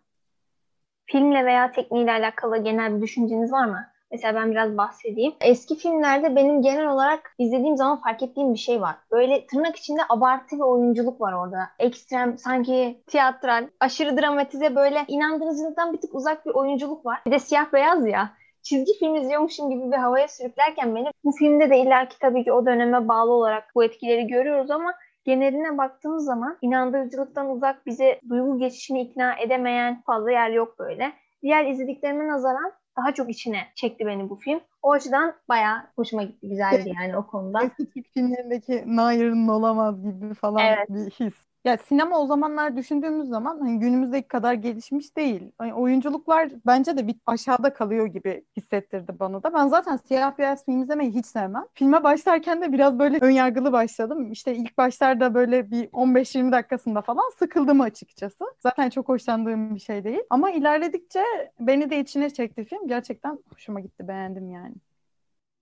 Filmle 1.06 1.46
veya 1.46 1.72
tekniğiyle 1.72 2.12
alakalı 2.12 2.58
genel 2.58 2.96
bir 2.96 3.02
düşünceniz 3.02 3.52
var 3.52 3.66
mı? 3.66 3.88
Mesela 4.12 4.36
ben 4.36 4.52
biraz 4.52 4.78
bahsedeyim. 4.78 5.34
Eski 5.42 5.76
filmlerde 5.76 6.36
benim 6.36 6.62
genel 6.62 6.88
olarak 6.88 7.36
izlediğim 7.40 7.78
zaman 7.78 8.02
fark 8.02 8.24
ettiğim 8.24 8.54
bir 8.54 8.60
şey 8.60 8.82
var. 8.82 8.96
Böyle 9.12 9.48
tırnak 9.48 9.76
içinde 9.76 10.02
abartı 10.10 10.56
bir 10.56 10.62
oyunculuk 10.62 11.22
var 11.22 11.34
orada. 11.34 11.70
Ekstrem, 11.80 12.38
sanki 12.38 13.02
tiyatral, 13.08 13.68
aşırı 13.80 14.18
dramatize 14.18 14.76
böyle 14.76 15.06
inandırıcılıktan 15.08 15.94
bir 15.94 16.02
tık 16.02 16.16
uzak 16.16 16.46
bir 16.46 16.52
oyunculuk 16.52 17.06
var. 17.06 17.22
Bir 17.26 17.32
de 17.32 17.40
siyah 17.40 17.74
beyaz 17.74 18.08
ya 18.08 18.30
çizgi 18.70 19.00
film 19.00 19.16
izliyormuşum 19.16 19.70
gibi 19.70 19.92
bir 19.92 19.98
havaya 19.98 20.28
sürüklerken 20.28 20.96
beni 20.96 21.08
bu 21.24 21.32
filmde 21.32 21.70
de 21.70 21.78
illaki 21.78 22.20
tabii 22.20 22.44
ki 22.44 22.52
o 22.52 22.66
döneme 22.66 23.08
bağlı 23.08 23.32
olarak 23.32 23.72
bu 23.76 23.84
etkileri 23.84 24.28
görüyoruz 24.28 24.72
ama 24.72 24.94
geneline 25.26 25.78
baktığımız 25.78 26.26
zaman 26.26 26.58
inandırıcılıktan 26.62 27.50
uzak 27.50 27.86
bize 27.86 28.20
duygu 28.30 28.60
geçişini 28.60 29.02
ikna 29.02 29.36
edemeyen 29.36 30.02
fazla 30.02 30.32
yer 30.32 30.50
yok 30.50 30.80
böyle. 30.80 31.14
Diğer 31.42 31.66
izlediklerime 31.66 32.28
nazaran 32.28 32.72
daha 32.98 33.14
çok 33.14 33.30
içine 33.30 33.58
çekti 33.76 34.06
beni 34.06 34.30
bu 34.30 34.36
film. 34.36 34.60
O 34.82 34.92
açıdan 34.92 35.34
bayağı 35.50 35.78
hoşuma 35.96 36.24
gitti. 36.24 36.50
Güzeldi 36.50 36.94
yani 37.02 37.18
o 37.18 37.28
konuda. 37.28 37.64
Eski 37.64 37.90
Türk 37.90 38.08
filmlerindeki 38.14 38.84
Nair'in 38.86 39.48
olamaz 39.48 40.04
gibi 40.04 40.34
falan 40.34 40.66
evet. 40.66 40.90
bir 40.90 41.10
his. 41.12 41.34
Ya 41.68 41.78
sinema 41.78 42.20
o 42.20 42.28
zamanlar 42.28 42.78
düşündüğümüz 42.78 43.28
zaman 43.28 43.60
hani 43.60 43.80
günümüzdeki 43.80 44.28
kadar 44.28 44.54
gelişmiş 44.54 45.18
değil. 45.18 45.52
Hani 45.58 45.74
oyunculuklar 45.74 46.50
bence 46.66 46.98
de 46.98 47.08
bir 47.08 47.16
aşağıda 47.26 47.74
kalıyor 47.74 48.06
gibi 48.06 48.46
hissettirdi 48.58 49.20
bana 49.20 49.44
da. 49.44 49.54
Ben 49.54 49.68
zaten 49.68 49.98
siyah 49.98 50.38
beyaz 50.38 50.66
film 50.66 50.82
izlemeyi 50.82 51.12
hiç 51.12 51.26
sevmem. 51.26 51.66
Filme 51.74 52.04
başlarken 52.04 52.62
de 52.62 52.74
biraz 52.74 53.00
böyle 53.00 53.18
önyargılı 53.22 53.72
başladım. 53.72 54.32
İşte 54.32 54.56
ilk 54.56 54.78
başlarda 54.78 55.34
böyle 55.34 55.72
bir 55.72 55.90
15-20 55.94 56.52
dakikasında 56.52 57.02
falan 57.02 57.32
sıkıldım 57.40 57.82
açıkçası. 57.82 58.46
Zaten 58.60 58.90
çok 58.90 59.10
hoşlandığım 59.10 59.76
bir 59.76 59.80
şey 59.80 60.04
değil. 60.04 60.22
Ama 60.30 60.52
ilerledikçe 60.52 61.24
beni 61.60 61.90
de 61.90 62.00
içine 62.00 62.30
çekti 62.30 62.66
film. 62.66 62.88
Gerçekten 62.88 63.40
hoşuma 63.54 63.80
gitti, 63.80 64.08
beğendim 64.08 64.50
yani. 64.50 64.76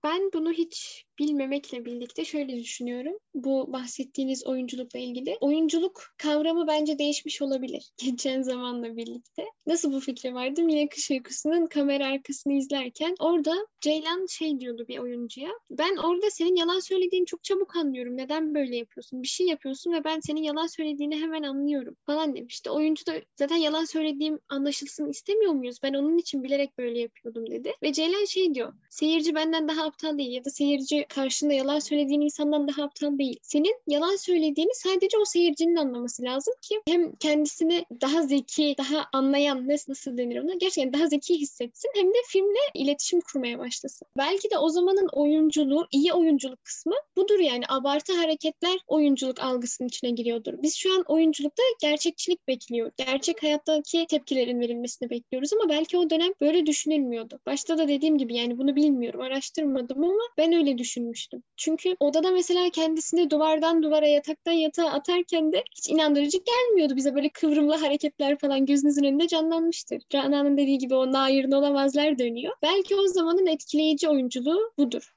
Ben 0.04 0.30
bunu 0.34 0.52
hiç 0.52 1.05
bilmemekle 1.18 1.84
birlikte 1.84 2.24
şöyle 2.24 2.56
düşünüyorum. 2.56 3.18
Bu 3.34 3.72
bahsettiğiniz 3.72 4.46
oyunculukla 4.46 4.98
ilgili. 4.98 5.36
Oyunculuk 5.40 6.02
kavramı 6.18 6.66
bence 6.66 6.98
değişmiş 6.98 7.42
olabilir. 7.42 7.92
Geçen 8.04 8.42
zamanla 8.42 8.96
birlikte. 8.96 9.44
Nasıl 9.66 9.92
bu 9.92 10.00
fikre 10.00 10.34
vardım? 10.34 10.68
Yine 10.68 10.88
Kış 10.88 11.10
Uykusu'nun 11.10 11.66
kamera 11.66 12.06
arkasını 12.06 12.52
izlerken 12.52 13.14
orada 13.18 13.66
Ceylan 13.80 14.26
şey 14.26 14.60
diyordu 14.60 14.84
bir 14.88 14.98
oyuncuya. 14.98 15.50
Ben 15.70 15.96
orada 15.96 16.30
senin 16.30 16.56
yalan 16.56 16.80
söylediğini 16.80 17.26
çok 17.26 17.44
çabuk 17.44 17.76
anlıyorum. 17.76 18.16
Neden 18.16 18.54
böyle 18.54 18.76
yapıyorsun? 18.76 19.22
Bir 19.22 19.28
şey 19.28 19.46
yapıyorsun 19.46 19.92
ve 19.92 20.04
ben 20.04 20.20
senin 20.20 20.42
yalan 20.42 20.66
söylediğini 20.66 21.20
hemen 21.20 21.42
anlıyorum 21.42 21.96
falan 22.06 22.36
demişti. 22.36 22.70
Oyuncu 22.70 23.06
da 23.06 23.12
zaten 23.36 23.56
yalan 23.56 23.84
söylediğim 23.84 24.38
anlaşılsın 24.48 25.10
istemiyor 25.10 25.52
muyuz? 25.52 25.78
Ben 25.82 25.94
onun 25.94 26.18
için 26.18 26.42
bilerek 26.42 26.78
böyle 26.78 26.98
yapıyordum 26.98 27.50
dedi. 27.50 27.72
Ve 27.82 27.92
Ceylan 27.92 28.24
şey 28.24 28.54
diyor. 28.54 28.72
Seyirci 28.90 29.34
benden 29.34 29.68
daha 29.68 29.84
aptal 29.84 30.18
değil 30.18 30.32
ya 30.32 30.44
da 30.44 30.50
seyirci 30.50 31.05
karşında 31.08 31.52
yalan 31.52 31.78
söylediğin 31.78 32.20
insandan 32.20 32.68
daha 32.68 32.82
aptal 32.82 33.18
değil. 33.18 33.38
Senin 33.42 33.76
yalan 33.86 34.16
söylediğini 34.16 34.74
sadece 34.74 35.18
o 35.18 35.24
seyircinin 35.24 35.76
anlaması 35.76 36.22
lazım 36.22 36.54
ki 36.62 36.80
hem 36.88 37.16
kendisini 37.16 37.84
daha 38.00 38.22
zeki, 38.22 38.74
daha 38.78 39.06
anlayan 39.12 39.68
nasıl, 39.68 39.92
nasıl 39.92 40.18
denir 40.18 40.40
ona 40.42 40.54
gerçekten 40.54 40.92
daha 40.92 41.06
zeki 41.06 41.38
hissetsin 41.38 41.90
hem 41.94 42.08
de 42.08 42.18
filmle 42.28 42.58
iletişim 42.74 43.20
kurmaya 43.20 43.58
başlasın. 43.58 44.08
Belki 44.16 44.50
de 44.50 44.58
o 44.58 44.68
zamanın 44.68 45.08
oyunculuğu, 45.12 45.86
iyi 45.90 46.12
oyunculuk 46.12 46.64
kısmı 46.64 46.94
budur 47.16 47.38
yani 47.38 47.64
abartı 47.68 48.12
hareketler 48.12 48.78
oyunculuk 48.86 49.40
algısının 49.40 49.88
içine 49.88 50.10
giriyordur. 50.10 50.54
Biz 50.62 50.76
şu 50.76 50.94
an 50.94 51.04
oyunculukta 51.08 51.62
gerçekçilik 51.80 52.48
bekliyor. 52.48 52.90
Gerçek 52.96 53.42
hayattaki 53.42 54.06
tepkilerin 54.06 54.60
verilmesini 54.60 55.10
bekliyoruz 55.10 55.52
ama 55.52 55.68
belki 55.68 55.98
o 55.98 56.10
dönem 56.10 56.32
böyle 56.40 56.66
düşünülmüyordu. 56.66 57.40
Başta 57.46 57.78
da 57.78 57.88
dediğim 57.88 58.18
gibi 58.18 58.36
yani 58.36 58.58
bunu 58.58 58.76
bilmiyorum, 58.76 59.20
araştırmadım 59.20 60.04
ama 60.04 60.22
ben 60.38 60.52
öyle 60.52 60.78
düşünmüştüm. 60.96 61.42
Çünkü 61.56 61.96
odada 62.00 62.30
mesela 62.30 62.70
kendisini 62.70 63.30
duvardan 63.30 63.82
duvara, 63.82 64.06
yataktan 64.06 64.52
yatağa 64.52 64.90
atarken 64.90 65.52
de 65.52 65.64
hiç 65.76 65.88
inandırıcı 65.88 66.38
gelmiyordu. 66.38 66.96
Bize 66.96 67.14
böyle 67.14 67.28
kıvrımlı 67.28 67.76
hareketler 67.76 68.38
falan 68.38 68.66
gözünüzün 68.66 69.04
önünde 69.04 69.28
canlanmıştır. 69.28 70.02
Canan'ın 70.10 70.56
dediği 70.56 70.78
gibi 70.78 70.94
o 70.94 71.12
nair'in 71.12 71.52
olamazlar 71.52 72.18
dönüyor. 72.18 72.54
Belki 72.62 72.96
o 72.96 73.06
zamanın 73.06 73.46
etkileyici 73.46 74.08
oyunculuğu 74.08 74.72
budur 74.78 75.15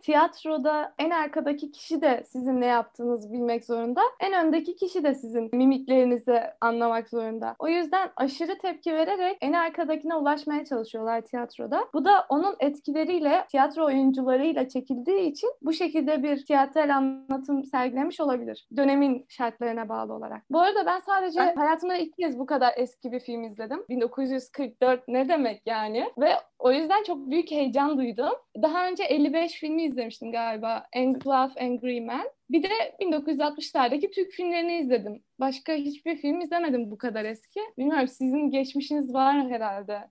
tiyatroda 0.00 0.94
en 0.98 1.10
arkadaki 1.10 1.72
kişi 1.72 2.02
de 2.02 2.22
sizin 2.26 2.60
ne 2.60 2.66
yaptığınızı 2.66 3.32
bilmek 3.32 3.64
zorunda. 3.64 4.00
En 4.20 4.46
öndeki 4.46 4.76
kişi 4.76 5.04
de 5.04 5.14
sizin 5.14 5.50
mimiklerinizi 5.52 6.40
anlamak 6.60 7.08
zorunda. 7.08 7.56
O 7.58 7.68
yüzden 7.68 8.10
aşırı 8.16 8.58
tepki 8.58 8.94
vererek 8.94 9.38
en 9.40 9.52
arkadakine 9.52 10.14
ulaşmaya 10.14 10.64
çalışıyorlar 10.64 11.20
tiyatroda. 11.20 11.84
Bu 11.94 12.04
da 12.04 12.26
onun 12.28 12.56
etkileriyle 12.60 13.44
tiyatro 13.50 13.86
oyuncularıyla 13.86 14.68
çekildiği 14.68 15.30
için 15.30 15.50
bu 15.62 15.72
şekilde 15.72 16.22
bir 16.22 16.44
tiyatral 16.44 16.96
anlatım 16.96 17.64
sergilemiş 17.64 18.20
olabilir. 18.20 18.68
Dönemin 18.76 19.26
şartlarına 19.28 19.88
bağlı 19.88 20.12
olarak. 20.12 20.42
Bu 20.50 20.60
arada 20.60 20.86
ben 20.86 20.98
sadece 20.98 21.40
hayatımda 21.40 21.96
ilk 21.96 22.16
kez 22.16 22.38
bu 22.38 22.46
kadar 22.46 22.72
eski 22.76 23.12
bir 23.12 23.20
film 23.20 23.44
izledim. 23.44 23.84
1944 23.88 25.08
ne 25.08 25.28
demek 25.28 25.62
yani? 25.66 26.10
Ve 26.18 26.30
o 26.60 26.72
yüzden 26.72 27.02
çok 27.02 27.30
büyük 27.30 27.50
heyecan 27.50 27.98
duydum. 27.98 28.32
Daha 28.62 28.88
önce 28.88 29.04
55 29.04 29.52
filmi 29.52 29.84
izlemiştim 29.84 30.32
galiba. 30.32 30.86
Love, 30.96 31.60
Angry 31.60 32.00
Man. 32.00 32.28
Bir 32.50 32.62
de 32.62 32.68
1960'lardaki 33.00 34.10
Türk 34.10 34.30
filmlerini 34.30 34.78
izledim. 34.78 35.22
Başka 35.40 35.72
hiçbir 35.72 36.16
film 36.16 36.40
izlemedim 36.40 36.90
bu 36.90 36.98
kadar 36.98 37.24
eski. 37.24 37.60
Bilmiyorum 37.78 38.08
sizin 38.08 38.50
geçmişiniz 38.50 39.14
var 39.14 39.48
herhalde. 39.48 40.08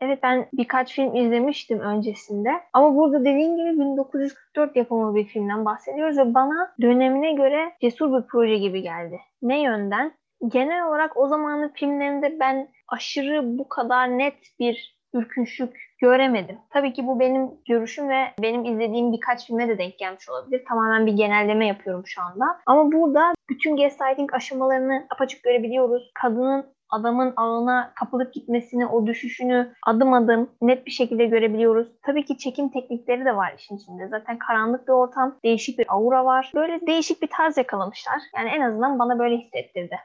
Evet 0.00 0.18
ben 0.22 0.48
birkaç 0.52 0.94
film 0.94 1.16
izlemiştim 1.16 1.80
öncesinde. 1.80 2.50
Ama 2.72 2.96
burada 2.96 3.20
dediğim 3.20 3.56
gibi 3.56 3.80
1944 3.80 4.76
yapımı 4.76 5.14
bir 5.14 5.24
filmden 5.24 5.64
bahsediyoruz 5.64 6.18
ve 6.18 6.34
bana 6.34 6.74
dönemine 6.80 7.32
göre 7.32 7.72
cesur 7.80 8.18
bir 8.18 8.26
proje 8.26 8.56
gibi 8.56 8.82
geldi. 8.82 9.20
Ne 9.42 9.62
yönden? 9.62 10.12
Genel 10.48 10.88
olarak 10.88 11.16
o 11.16 11.28
zamanın 11.28 11.68
filmlerinde 11.68 12.40
ben 12.40 12.68
aşırı 12.88 13.58
bu 13.58 13.68
kadar 13.68 14.18
net 14.18 14.34
bir 14.60 14.95
ürkünçlük 15.16 15.86
göremedim. 15.98 16.58
Tabii 16.70 16.92
ki 16.92 17.06
bu 17.06 17.20
benim 17.20 17.50
görüşüm 17.68 18.08
ve 18.08 18.24
benim 18.42 18.64
izlediğim 18.64 19.12
birkaç 19.12 19.46
filme 19.46 19.68
de 19.68 19.78
denk 19.78 19.98
gelmiş 19.98 20.28
olabilir. 20.28 20.64
Tamamen 20.68 21.06
bir 21.06 21.12
genelleme 21.12 21.66
yapıyorum 21.66 22.06
şu 22.06 22.22
anda. 22.22 22.44
Ama 22.66 22.92
burada 22.92 23.32
bütün 23.50 23.76
gaslighting 23.76 24.34
aşamalarını 24.34 25.06
apaçık 25.14 25.42
görebiliyoruz. 25.42 26.10
Kadının 26.14 26.76
adamın 26.90 27.32
ağına 27.36 27.92
kapılıp 27.94 28.34
gitmesini, 28.34 28.86
o 28.86 29.06
düşüşünü 29.06 29.72
adım 29.86 30.12
adım 30.12 30.50
net 30.62 30.86
bir 30.86 30.90
şekilde 30.90 31.26
görebiliyoruz. 31.26 31.88
Tabii 32.02 32.24
ki 32.24 32.38
çekim 32.38 32.68
teknikleri 32.68 33.24
de 33.24 33.36
var 33.36 33.54
işin 33.58 33.76
içinde. 33.76 34.08
Zaten 34.08 34.38
karanlık 34.38 34.88
bir 34.88 34.92
ortam, 34.92 35.38
değişik 35.44 35.78
bir 35.78 35.86
aura 35.88 36.24
var. 36.24 36.52
Böyle 36.54 36.86
değişik 36.86 37.22
bir 37.22 37.28
tarz 37.36 37.56
yakalamışlar. 37.56 38.18
Yani 38.36 38.48
en 38.48 38.60
azından 38.60 38.98
bana 38.98 39.18
böyle 39.18 39.36
hissettirdi. 39.36 39.96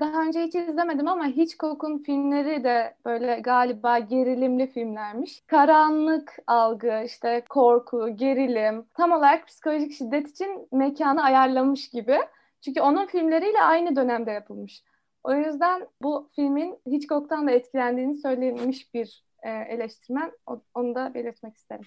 Daha 0.00 0.22
önce 0.22 0.42
hiç 0.42 0.54
izlemedim 0.54 1.08
ama 1.08 1.26
Hitchcock'un 1.26 1.98
filmleri 1.98 2.64
de 2.64 2.96
böyle 3.04 3.40
galiba 3.40 3.98
gerilimli 3.98 4.66
filmlermiş. 4.66 5.42
Karanlık 5.46 6.36
algı, 6.46 7.02
işte 7.06 7.44
korku, 7.48 8.16
gerilim, 8.16 8.86
tam 8.94 9.12
olarak 9.12 9.46
psikolojik 9.46 9.92
şiddet 9.92 10.28
için 10.28 10.68
mekanı 10.72 11.22
ayarlamış 11.24 11.90
gibi. 11.90 12.18
Çünkü 12.60 12.80
onun 12.80 13.06
filmleriyle 13.06 13.60
aynı 13.62 13.96
dönemde 13.96 14.30
yapılmış. 14.30 14.84
O 15.24 15.34
yüzden 15.34 15.88
bu 16.02 16.30
filmin 16.36 16.78
Hitchcock'tan 16.86 17.46
da 17.46 17.50
etkilendiğini 17.50 18.16
söylemiş 18.16 18.94
bir 18.94 19.24
e, 19.42 19.50
eleştirmen. 19.50 20.32
Onu 20.74 20.94
da 20.94 21.14
belirtmek 21.14 21.56
isterim. 21.56 21.86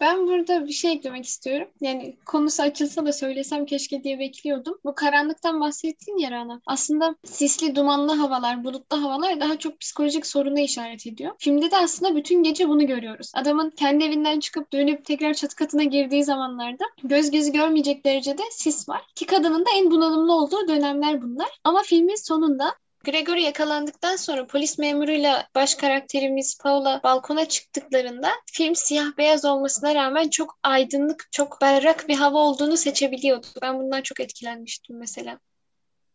Ben 0.00 0.26
burada 0.26 0.66
bir 0.66 0.72
şey 0.72 0.92
eklemek 0.92 1.24
istiyorum. 1.24 1.68
Yani 1.80 2.16
konusu 2.26 2.62
açılsa 2.62 3.06
da 3.06 3.12
söylesem 3.12 3.66
keşke 3.66 4.04
diye 4.04 4.18
bekliyordum. 4.18 4.78
Bu 4.84 4.94
karanlıktan 4.94 5.60
bahsettiğin 5.60 6.18
yer 6.18 6.32
ana. 6.32 6.60
Aslında 6.66 7.16
sisli, 7.24 7.76
dumanlı 7.76 8.12
havalar, 8.12 8.64
bulutlu 8.64 9.02
havalar 9.02 9.40
daha 9.40 9.58
çok 9.58 9.80
psikolojik 9.80 10.26
soruna 10.26 10.60
işaret 10.60 11.06
ediyor. 11.06 11.34
Filmde 11.38 11.70
de 11.70 11.76
aslında 11.76 12.16
bütün 12.16 12.42
gece 12.42 12.68
bunu 12.68 12.86
görüyoruz. 12.86 13.32
Adamın 13.34 13.70
kendi 13.70 14.04
evinden 14.04 14.40
çıkıp 14.40 14.72
dönüp 14.72 15.04
tekrar 15.04 15.34
çatı 15.34 15.56
katına 15.56 15.84
girdiği 15.84 16.24
zamanlarda 16.24 16.84
göz 17.04 17.30
gözü 17.30 17.52
görmeyecek 17.52 18.04
derecede 18.04 18.42
sis 18.50 18.88
var. 18.88 19.02
Ki 19.14 19.26
kadının 19.26 19.64
da 19.64 19.70
en 19.76 19.90
bunalımlı 19.90 20.32
olduğu 20.32 20.68
dönemler 20.68 21.22
bunlar. 21.22 21.48
Ama 21.64 21.82
filmin 21.82 22.26
sonunda 22.26 22.74
Gregory 23.10 23.42
yakalandıktan 23.42 24.16
sonra 24.16 24.46
polis 24.46 24.78
memuruyla 24.78 25.48
baş 25.54 25.74
karakterimiz 25.74 26.58
Paula 26.62 27.00
balkona 27.04 27.48
çıktıklarında 27.48 28.30
film 28.52 28.74
siyah 28.74 29.16
beyaz 29.18 29.44
olmasına 29.44 29.94
rağmen 29.94 30.28
çok 30.28 30.58
aydınlık, 30.62 31.28
çok 31.32 31.60
berrak 31.60 32.08
bir 32.08 32.16
hava 32.16 32.38
olduğunu 32.38 32.76
seçebiliyordu. 32.76 33.46
Ben 33.62 33.78
bundan 33.78 34.02
çok 34.02 34.20
etkilenmiştim 34.20 34.98
mesela. 34.98 35.40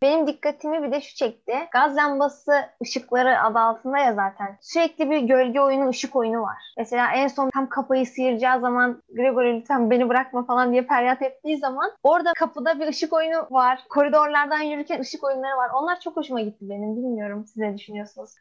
Benim 0.03 0.27
dikkatimi 0.27 0.83
bir 0.83 0.91
de 0.91 1.01
şu 1.01 1.15
çekti. 1.15 1.53
Gaz 1.71 1.97
lambası 1.97 2.53
ışıkları 2.81 3.41
adı 3.41 3.59
altında 3.59 3.97
ya 3.97 4.13
zaten. 4.13 4.57
Sürekli 4.61 5.09
bir 5.09 5.19
gölge 5.19 5.61
oyunu, 5.61 5.89
ışık 5.89 6.15
oyunu 6.15 6.41
var. 6.41 6.57
Mesela 6.77 7.11
en 7.11 7.27
son 7.27 7.49
tam 7.49 7.69
kapıyı 7.69 8.05
sıyıracağı 8.05 8.59
zaman 8.59 9.03
Gregory 9.15 9.59
lütfen 9.59 9.89
beni 9.89 10.09
bırakma 10.09 10.45
falan 10.45 10.71
diye 10.71 10.83
feryat 10.83 11.21
ettiği 11.21 11.57
zaman 11.57 11.91
orada 12.03 12.33
kapıda 12.33 12.79
bir 12.79 12.87
ışık 12.87 13.13
oyunu 13.13 13.47
var. 13.51 13.83
Koridorlardan 13.89 14.61
yürürken 14.61 14.99
ışık 14.99 15.23
oyunları 15.23 15.57
var. 15.57 15.69
Onlar 15.73 15.99
çok 15.99 16.17
hoşuma 16.17 16.41
gitti 16.41 16.69
benim. 16.69 16.95
Bilmiyorum 16.95 17.45
siz 17.45 17.57
ne 17.57 17.77
düşünüyorsunuz? 17.77 18.35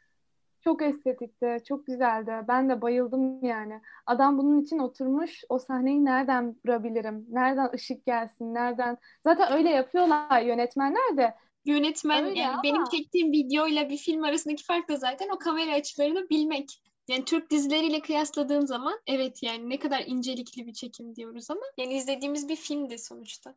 Çok 0.63 0.81
estetikti, 0.81 1.57
çok 1.67 1.85
güzeldi. 1.85 2.31
Ben 2.47 2.69
de 2.69 2.81
bayıldım 2.81 3.43
yani. 3.45 3.81
Adam 4.05 4.37
bunun 4.37 4.61
için 4.61 4.79
oturmuş. 4.79 5.43
O 5.49 5.59
sahneyi 5.59 6.05
nereden 6.05 6.53
kurabilirim? 6.53 7.25
Nereden 7.29 7.69
ışık 7.73 8.05
gelsin? 8.05 8.53
Nereden? 8.53 8.97
Zaten 9.23 9.53
öyle 9.53 9.69
yapıyorlar 9.69 10.41
yönetmenler 10.41 11.17
de 11.17 11.33
yönetmen 11.65 12.25
Öyle 12.25 12.39
yani 12.39 12.53
ama... 12.53 12.63
benim 12.63 12.85
çektiğim 12.85 13.31
videoyla 13.31 13.89
bir 13.89 13.97
film 13.97 14.23
arasındaki 14.23 14.63
fark 14.63 14.89
da 14.89 14.95
zaten 14.95 15.29
o 15.29 15.37
kamera 15.37 15.73
açılarını 15.73 16.29
bilmek. 16.29 16.81
Yani 17.07 17.25
Türk 17.25 17.49
dizileriyle 17.49 18.01
kıyasladığın 18.01 18.65
zaman 18.65 18.99
evet 19.07 19.43
yani 19.43 19.69
ne 19.69 19.79
kadar 19.79 20.03
incelikli 20.07 20.67
bir 20.67 20.73
çekim 20.73 21.15
diyoruz 21.15 21.51
ama 21.51 21.61
yani 21.77 21.93
izlediğimiz 21.93 22.49
bir 22.49 22.55
film 22.55 22.89
de 22.89 22.97
sonuçta. 22.97 23.55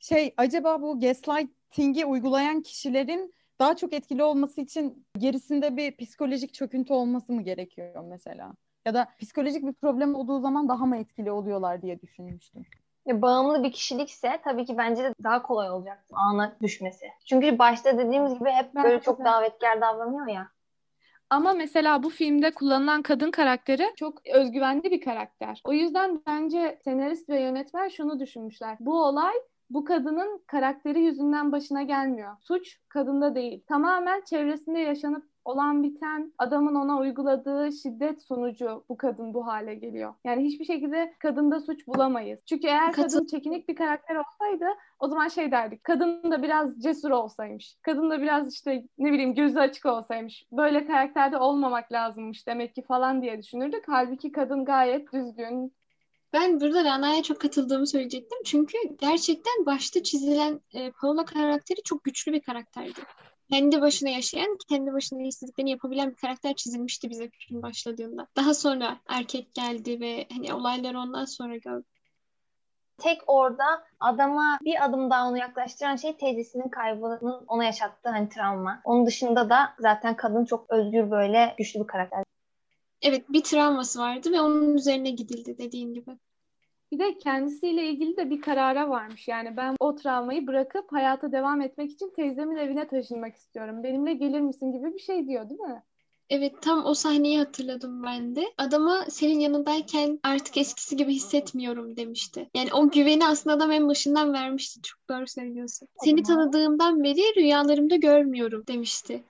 Şey 0.00 0.34
acaba 0.36 0.82
bu 0.82 1.00
gaslighting'i 1.00 2.04
uygulayan 2.04 2.62
kişilerin 2.62 3.34
daha 3.58 3.76
çok 3.76 3.92
etkili 3.92 4.22
olması 4.22 4.60
için 4.60 5.06
gerisinde 5.18 5.76
bir 5.76 5.96
psikolojik 5.96 6.54
çöküntü 6.54 6.92
olması 6.92 7.32
mı 7.32 7.42
gerekiyor 7.42 8.04
mesela? 8.08 8.54
Ya 8.84 8.94
da 8.94 9.08
psikolojik 9.18 9.66
bir 9.66 9.72
problem 9.72 10.14
olduğu 10.14 10.40
zaman 10.40 10.68
daha 10.68 10.86
mı 10.86 10.96
etkili 10.96 11.30
oluyorlar 11.30 11.82
diye 11.82 12.00
düşünmüştüm 12.00 12.64
bağımlı 13.06 13.62
bir 13.64 13.72
kişilikse 13.72 14.40
tabii 14.44 14.64
ki 14.64 14.78
bence 14.78 15.04
de 15.04 15.14
daha 15.24 15.42
kolay 15.42 15.70
olacak 15.70 16.04
ana 16.12 16.56
düşmesi. 16.62 17.06
Çünkü 17.26 17.58
başta 17.58 17.98
dediğimiz 17.98 18.38
gibi 18.38 18.50
hep 18.50 18.74
böyle 18.74 19.00
çok 19.00 19.24
davetkar 19.24 19.80
davranıyor 19.80 20.26
ya. 20.26 20.48
Ama 21.30 21.52
mesela 21.52 22.02
bu 22.02 22.10
filmde 22.10 22.54
kullanılan 22.54 23.02
kadın 23.02 23.30
karakteri 23.30 23.86
çok 23.96 24.26
özgüvenli 24.26 24.82
bir 24.82 25.00
karakter. 25.00 25.60
O 25.64 25.72
yüzden 25.72 26.22
bence 26.26 26.78
senarist 26.84 27.28
ve 27.28 27.40
yönetmen 27.40 27.88
şunu 27.88 28.20
düşünmüşler. 28.20 28.76
Bu 28.80 29.04
olay 29.04 29.34
bu 29.70 29.84
kadının 29.84 30.44
karakteri 30.46 31.00
yüzünden 31.00 31.52
başına 31.52 31.82
gelmiyor. 31.82 32.36
Suç 32.40 32.78
kadında 32.88 33.34
değil. 33.34 33.64
Tamamen 33.68 34.20
çevresinde 34.20 34.78
yaşanıp 34.78 35.24
olan 35.46 35.82
biten 35.82 36.32
adamın 36.38 36.74
ona 36.74 36.98
uyguladığı 36.98 37.72
şiddet 37.72 38.22
sonucu 38.22 38.84
bu 38.88 38.96
kadın 38.96 39.34
bu 39.34 39.46
hale 39.46 39.74
geliyor. 39.74 40.14
Yani 40.24 40.44
hiçbir 40.44 40.64
şekilde 40.64 41.14
kadında 41.18 41.60
suç 41.60 41.86
bulamayız. 41.86 42.40
Çünkü 42.46 42.66
eğer 42.66 42.92
kadın 42.92 43.26
çekinik 43.26 43.68
bir 43.68 43.76
karakter 43.76 44.16
olsaydı 44.16 44.64
o 44.98 45.08
zaman 45.08 45.28
şey 45.28 45.50
derdik. 45.50 45.84
Kadın 45.84 46.30
da 46.30 46.42
biraz 46.42 46.82
cesur 46.82 47.10
olsaymış. 47.10 47.76
Kadın 47.82 48.10
da 48.10 48.22
biraz 48.22 48.54
işte 48.54 48.84
ne 48.98 49.12
bileyim 49.12 49.34
gözü 49.34 49.58
açık 49.58 49.86
olsaymış. 49.86 50.46
Böyle 50.52 50.86
karakterde 50.86 51.38
olmamak 51.38 51.92
lazımmış 51.92 52.46
demek 52.46 52.74
ki 52.74 52.82
falan 52.82 53.22
diye 53.22 53.38
düşünürdük. 53.38 53.84
Halbuki 53.86 54.32
kadın 54.32 54.64
gayet 54.64 55.12
düzgün, 55.12 55.72
ben 56.32 56.60
burada 56.60 56.84
Rana'ya 56.84 57.22
çok 57.22 57.40
katıldığımı 57.40 57.86
söyleyecektim. 57.86 58.38
Çünkü 58.44 58.78
gerçekten 58.98 59.66
başta 59.66 60.02
çizilen 60.02 60.60
e, 60.74 60.90
Paula 60.90 61.24
karakteri 61.24 61.82
çok 61.82 62.04
güçlü 62.04 62.32
bir 62.32 62.40
karakterdi 62.40 63.00
kendi 63.50 63.80
başına 63.80 64.08
yaşayan, 64.10 64.58
kendi 64.68 64.92
başına 64.92 65.22
istediklerini 65.22 65.70
yapabilen 65.70 66.10
bir 66.10 66.16
karakter 66.16 66.54
çizilmişti 66.54 67.10
bize 67.10 67.30
film 67.30 67.62
başladığında. 67.62 68.26
Daha 68.36 68.54
sonra 68.54 68.96
erkek 69.08 69.54
geldi 69.54 70.00
ve 70.00 70.26
hani 70.32 70.54
olayları 70.54 70.98
ondan 70.98 71.24
sonra 71.24 71.56
gördük. 71.56 71.96
Tek 72.98 73.20
orada 73.26 73.84
adama 74.00 74.58
bir 74.64 74.84
adım 74.84 75.10
daha 75.10 75.28
onu 75.28 75.38
yaklaştıran 75.38 75.96
şey 75.96 76.16
teyzesinin 76.16 76.68
kaybının 76.68 77.44
ona 77.48 77.64
yaşattığı 77.64 78.08
hani 78.08 78.28
travma. 78.28 78.80
Onun 78.84 79.06
dışında 79.06 79.50
da 79.50 79.74
zaten 79.78 80.16
kadın 80.16 80.44
çok 80.44 80.70
özgür 80.70 81.10
böyle 81.10 81.54
güçlü 81.58 81.80
bir 81.80 81.86
karakter. 81.86 82.24
Evet 83.02 83.24
bir 83.28 83.42
travması 83.42 83.98
vardı 83.98 84.32
ve 84.32 84.40
onun 84.40 84.74
üzerine 84.74 85.10
gidildi 85.10 85.58
dediğin 85.58 85.94
gibi. 85.94 86.18
Bir 86.92 86.98
de 86.98 87.18
kendisiyle 87.18 87.90
ilgili 87.90 88.16
de 88.16 88.30
bir 88.30 88.40
karara 88.40 88.90
varmış. 88.90 89.28
Yani 89.28 89.56
ben 89.56 89.76
o 89.80 89.96
travmayı 89.96 90.46
bırakıp 90.46 90.92
hayata 90.92 91.32
devam 91.32 91.60
etmek 91.60 91.90
için 91.90 92.12
teyzemin 92.16 92.56
evine 92.56 92.88
taşınmak 92.88 93.36
istiyorum. 93.36 93.82
Benimle 93.82 94.14
gelir 94.14 94.40
misin 94.40 94.72
gibi 94.72 94.94
bir 94.94 94.98
şey 94.98 95.26
diyor 95.26 95.48
değil 95.48 95.60
mi? 95.60 95.82
Evet 96.30 96.62
tam 96.62 96.84
o 96.84 96.94
sahneyi 96.94 97.38
hatırladım 97.38 98.02
ben 98.02 98.36
de. 98.36 98.44
Adama 98.58 99.04
senin 99.08 99.40
yanındayken 99.40 100.20
artık 100.22 100.56
eskisi 100.56 100.96
gibi 100.96 101.14
hissetmiyorum 101.14 101.96
demişti. 101.96 102.50
Yani 102.54 102.72
o 102.72 102.90
güveni 102.90 103.26
aslında 103.26 103.56
adam 103.56 103.72
en 103.72 103.88
başından 103.88 104.32
vermişti. 104.32 104.82
Çok 104.82 105.08
doğru 105.08 105.26
söylüyorsun. 105.26 105.88
Seni 106.04 106.22
tanıdığımdan 106.22 107.04
beri 107.04 107.36
rüyalarımda 107.36 107.96
görmüyorum 107.96 108.64
demişti. 108.68 109.22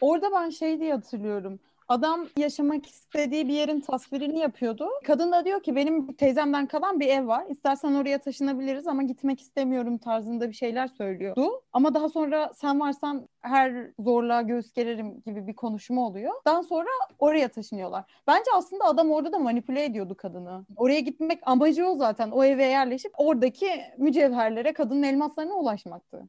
Orada 0.00 0.32
ben 0.32 0.50
şey 0.50 0.80
diye 0.80 0.92
hatırlıyorum. 0.92 1.60
Adam 1.88 2.26
yaşamak 2.36 2.86
istediği 2.86 3.48
bir 3.48 3.54
yerin 3.54 3.80
tasvirini 3.80 4.38
yapıyordu. 4.38 4.88
Kadın 5.04 5.32
da 5.32 5.44
diyor 5.44 5.62
ki 5.62 5.76
benim 5.76 6.12
teyzemden 6.12 6.66
kalan 6.66 7.00
bir 7.00 7.08
ev 7.08 7.26
var. 7.26 7.44
İstersen 7.48 7.94
oraya 7.94 8.18
taşınabiliriz 8.18 8.86
ama 8.86 9.02
gitmek 9.02 9.40
istemiyorum 9.40 9.98
tarzında 9.98 10.48
bir 10.48 10.54
şeyler 10.54 10.86
söylüyordu. 10.86 11.62
Ama 11.72 11.94
daha 11.94 12.08
sonra 12.08 12.52
sen 12.54 12.80
varsan 12.80 13.28
her 13.40 13.90
zorluğa 14.00 14.42
göğüs 14.42 14.72
gererim 14.72 15.22
gibi 15.26 15.46
bir 15.46 15.54
konuşma 15.54 16.06
oluyor. 16.06 16.32
Daha 16.44 16.62
sonra 16.62 16.88
oraya 17.18 17.48
taşınıyorlar. 17.48 18.04
Bence 18.26 18.50
aslında 18.56 18.84
adam 18.84 19.10
orada 19.10 19.32
da 19.32 19.38
manipüle 19.38 19.84
ediyordu 19.84 20.14
kadını. 20.16 20.66
Oraya 20.76 21.00
gitmek 21.00 21.38
amacı 21.42 21.86
o 21.86 21.96
zaten. 21.96 22.30
O 22.30 22.44
eve 22.44 22.64
yerleşip 22.64 23.12
oradaki 23.18 23.68
mücevherlere, 23.98 24.72
kadının 24.72 25.02
elmaslarına 25.02 25.54
ulaşmaktı. 25.54 26.28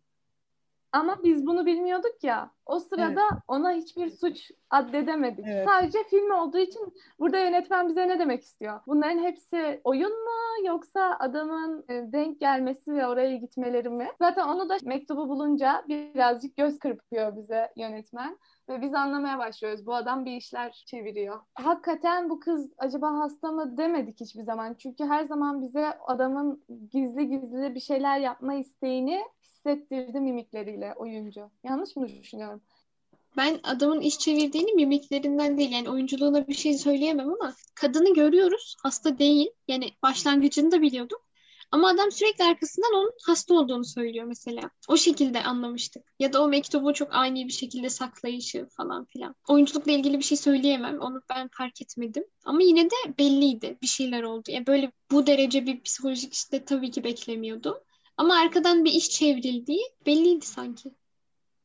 Ama 0.91 1.23
biz 1.23 1.45
bunu 1.45 1.65
bilmiyorduk 1.65 2.23
ya. 2.23 2.51
O 2.65 2.79
sırada 2.79 3.21
evet. 3.31 3.41
ona 3.47 3.71
hiçbir 3.71 4.09
suç 4.09 4.51
addedemedik. 4.69 5.45
Evet. 5.47 5.67
Sadece 5.69 6.03
film 6.03 6.31
olduğu 6.31 6.57
için 6.57 6.93
burada 7.19 7.39
yönetmen 7.39 7.89
bize 7.89 8.07
ne 8.07 8.19
demek 8.19 8.43
istiyor? 8.43 8.79
Bunların 8.87 9.23
hepsi 9.23 9.81
oyun 9.83 10.11
mu 10.11 10.67
yoksa 10.67 11.17
adamın 11.19 11.85
e, 11.89 12.11
denk 12.11 12.39
gelmesi 12.39 12.93
ve 12.93 13.07
oraya 13.07 13.35
gitmeleri 13.35 13.89
mi? 13.89 14.07
Zaten 14.21 14.47
onu 14.47 14.69
da 14.69 14.77
mektubu 14.83 15.29
bulunca 15.29 15.83
birazcık 15.87 16.57
göz 16.57 16.79
kırpıyor 16.79 17.35
bize 17.35 17.71
yönetmen. 17.75 18.37
Ve 18.69 18.81
biz 18.81 18.93
anlamaya 18.93 19.37
başlıyoruz. 19.37 19.85
Bu 19.85 19.95
adam 19.95 20.25
bir 20.25 20.31
işler 20.31 20.83
çeviriyor. 20.87 21.39
Hakikaten 21.53 22.29
bu 22.29 22.39
kız 22.39 22.71
acaba 22.77 23.19
hasta 23.19 23.51
mı 23.51 23.77
demedik 23.77 24.21
hiçbir 24.21 24.43
zaman. 24.43 24.73
Çünkü 24.73 25.03
her 25.05 25.25
zaman 25.25 25.61
bize 25.61 25.99
adamın 26.07 26.63
gizli 26.91 27.29
gizli 27.29 27.75
bir 27.75 27.79
şeyler 27.79 28.19
yapma 28.19 28.53
isteğini 28.53 29.21
hissettirdi 29.57 30.19
mimikleriyle 30.19 30.93
oyuncu. 30.97 31.51
Yanlış 31.63 31.95
mı 31.95 32.07
düşünüyorum? 32.09 32.61
Ben 33.37 33.59
adamın 33.63 34.01
iş 34.01 34.19
çevirdiğini 34.19 34.73
mimiklerinden 34.73 35.57
değil 35.57 35.71
yani 35.71 35.89
oyunculuğuna 35.89 36.47
bir 36.47 36.53
şey 36.53 36.77
söyleyemem 36.77 37.29
ama 37.29 37.55
kadını 37.75 38.13
görüyoruz 38.13 38.75
hasta 38.83 39.19
değil 39.19 39.49
yani 39.67 39.91
başlangıcını 40.03 40.71
da 40.71 40.81
biliyorduk 40.81 41.21
Ama 41.71 41.89
adam 41.89 42.11
sürekli 42.11 42.43
arkasından 42.43 42.93
onun 42.93 43.13
hasta 43.25 43.53
olduğunu 43.53 43.85
söylüyor 43.85 44.25
mesela. 44.25 44.71
O 44.89 44.97
şekilde 44.97 45.43
anlamıştık. 45.43 46.03
Ya 46.19 46.33
da 46.33 46.43
o 46.43 46.47
mektubu 46.47 46.93
çok 46.93 47.15
ani 47.15 47.47
bir 47.47 47.53
şekilde 47.53 47.89
saklayışı 47.89 48.67
falan 48.77 49.05
filan. 49.05 49.35
Oyunculukla 49.49 49.91
ilgili 49.91 50.19
bir 50.19 50.23
şey 50.23 50.37
söyleyemem. 50.37 50.99
Onu 51.01 51.21
ben 51.29 51.49
fark 51.57 51.81
etmedim. 51.81 52.25
Ama 52.45 52.63
yine 52.63 52.85
de 52.85 52.95
belliydi 53.19 53.77
bir 53.81 53.87
şeyler 53.87 54.23
oldu. 54.23 54.51
Yani 54.51 54.67
böyle 54.67 54.91
bu 55.11 55.27
derece 55.27 55.65
bir 55.65 55.81
psikolojik 55.83 56.33
işte 56.33 56.65
tabii 56.65 56.91
ki 56.91 57.03
beklemiyordum. 57.03 57.77
Ama 58.17 58.35
arkadan 58.35 58.85
bir 58.85 58.91
iş 58.91 59.09
çevrildiği 59.09 59.81
belliydi 60.05 60.45
sanki. 60.45 60.91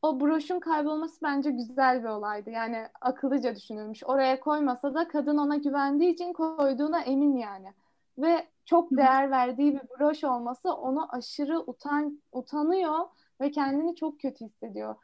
O 0.01 0.19
broşun 0.19 0.59
kaybolması 0.59 1.21
bence 1.23 1.51
güzel 1.51 2.03
bir 2.03 2.09
olaydı. 2.09 2.49
Yani 2.49 2.87
akıllıca 3.01 3.55
düşünülmüş. 3.55 4.03
Oraya 4.03 4.39
koymasa 4.39 4.93
da 4.93 5.07
kadın 5.07 5.37
ona 5.37 5.55
güvendiği 5.55 6.13
için 6.13 6.33
koyduğuna 6.33 7.01
emin 7.01 7.37
yani. 7.37 7.73
Ve 8.17 8.47
çok 8.65 8.91
değer 8.91 9.31
verdiği 9.31 9.73
bir 9.73 9.81
broş 9.99 10.23
olması 10.23 10.73
onu 10.73 11.15
aşırı 11.15 11.59
utan 11.59 12.21
utanıyor 12.31 12.99
ve 13.41 13.51
kendini 13.51 13.95
çok 13.95 14.19
kötü 14.19 14.45
hissediyor. 14.45 14.95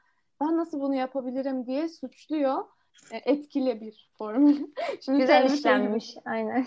Ben 0.42 0.58
nasıl 0.58 0.82
bunu 0.82 0.96
yapabilirim 0.96 1.66
diye 1.66 1.90
suçluyor. 1.90 2.66
E, 3.12 3.18
etkili 3.18 3.82
bir 3.82 4.12
formül. 4.18 4.68
Şimdi 5.02 5.20
Güzel 5.20 5.52
işlenmiş. 5.52 6.16
Aynen. 6.26 6.66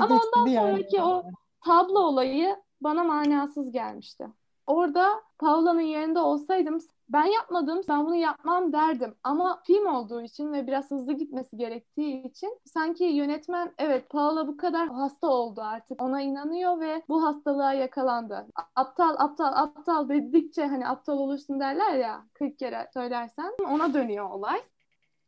Ama 0.00 0.20
ondan 0.34 0.54
sonraki 0.54 1.02
o 1.02 1.24
tablo 1.64 1.98
olayı 1.98 2.56
bana 2.80 3.04
manasız 3.04 3.72
gelmişti. 3.72 4.28
Orada 4.66 5.22
Paula'nın 5.38 5.80
yerinde 5.80 6.18
olsaydım 6.18 6.78
ben 7.12 7.24
yapmadım, 7.24 7.80
ben 7.88 8.06
bunu 8.06 8.14
yapmam 8.14 8.72
derdim. 8.72 9.14
Ama 9.24 9.60
film 9.66 9.86
olduğu 9.86 10.22
için 10.22 10.52
ve 10.52 10.66
biraz 10.66 10.90
hızlı 10.90 11.12
gitmesi 11.12 11.56
gerektiği 11.56 12.22
için 12.22 12.58
sanki 12.64 13.04
yönetmen 13.04 13.72
evet 13.78 14.10
Paula 14.10 14.48
bu 14.48 14.56
kadar 14.56 14.88
hasta 14.88 15.28
oldu 15.28 15.60
artık. 15.60 16.02
Ona 16.02 16.20
inanıyor 16.20 16.80
ve 16.80 17.02
bu 17.08 17.24
hastalığa 17.24 17.72
yakalandı. 17.72 18.46
Aptal, 18.76 19.14
aptal, 19.18 19.52
aptal 19.56 20.08
dedikçe 20.08 20.66
hani 20.66 20.88
aptal 20.88 21.18
olursun 21.18 21.60
derler 21.60 21.94
ya 21.94 22.22
40 22.34 22.58
kere 22.58 22.88
söylersen 22.94 23.52
ona 23.70 23.94
dönüyor 23.94 24.30
olay. 24.30 24.62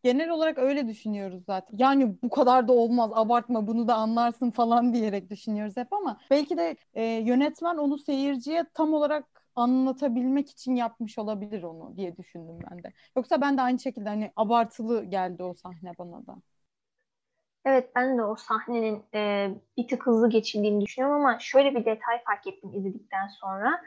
Genel 0.03 0.31
olarak 0.31 0.59
öyle 0.59 0.89
düşünüyoruz 0.89 1.45
zaten. 1.47 1.77
Yani 1.79 2.17
bu 2.23 2.31
kadar 2.31 2.69
da 2.69 2.73
olmaz, 2.73 3.11
abartma 3.15 3.67
bunu 3.67 3.89
da 3.89 3.95
anlarsın 3.95 4.51
falan 4.51 4.95
diyerek 4.95 5.31
düşünüyoruz 5.31 5.77
hep 5.77 5.93
ama 5.93 6.21
belki 6.31 6.57
de 6.59 6.77
e, 6.95 7.05
yönetmen 7.05 7.77
onu 7.77 7.99
seyirciye 7.99 8.65
tam 8.75 8.95
olarak 8.95 9.43
anlatabilmek 9.57 10.51
için 10.51 10.75
yapmış 10.75 11.19
olabilir 11.19 11.63
onu 11.63 11.97
diye 11.97 12.17
düşündüm 12.17 12.59
ben 12.71 12.83
de. 12.83 12.93
Yoksa 13.17 13.41
ben 13.41 13.57
de 13.57 13.63
aynı 13.63 13.79
şekilde 13.81 14.09
hani 14.09 14.33
abartılı 14.37 15.05
geldi 15.05 15.43
o 15.43 15.55
sahne 15.55 15.93
bana 15.99 16.27
da. 16.27 16.37
Evet 17.65 17.91
ben 17.97 18.19
de 18.19 18.23
o 18.23 18.37
sahnenin 18.37 19.05
e, 19.15 19.51
bir 19.77 19.89
tık 19.89 20.07
hızlı 20.07 20.31
geçildiğini 20.31 20.81
düşünüyorum 20.85 21.21
ama 21.21 21.39
şöyle 21.39 21.75
bir 21.75 21.85
detay 21.85 22.23
fark 22.25 22.47
ettim 22.47 22.71
izledikten 22.75 23.29
sonra. 23.29 23.83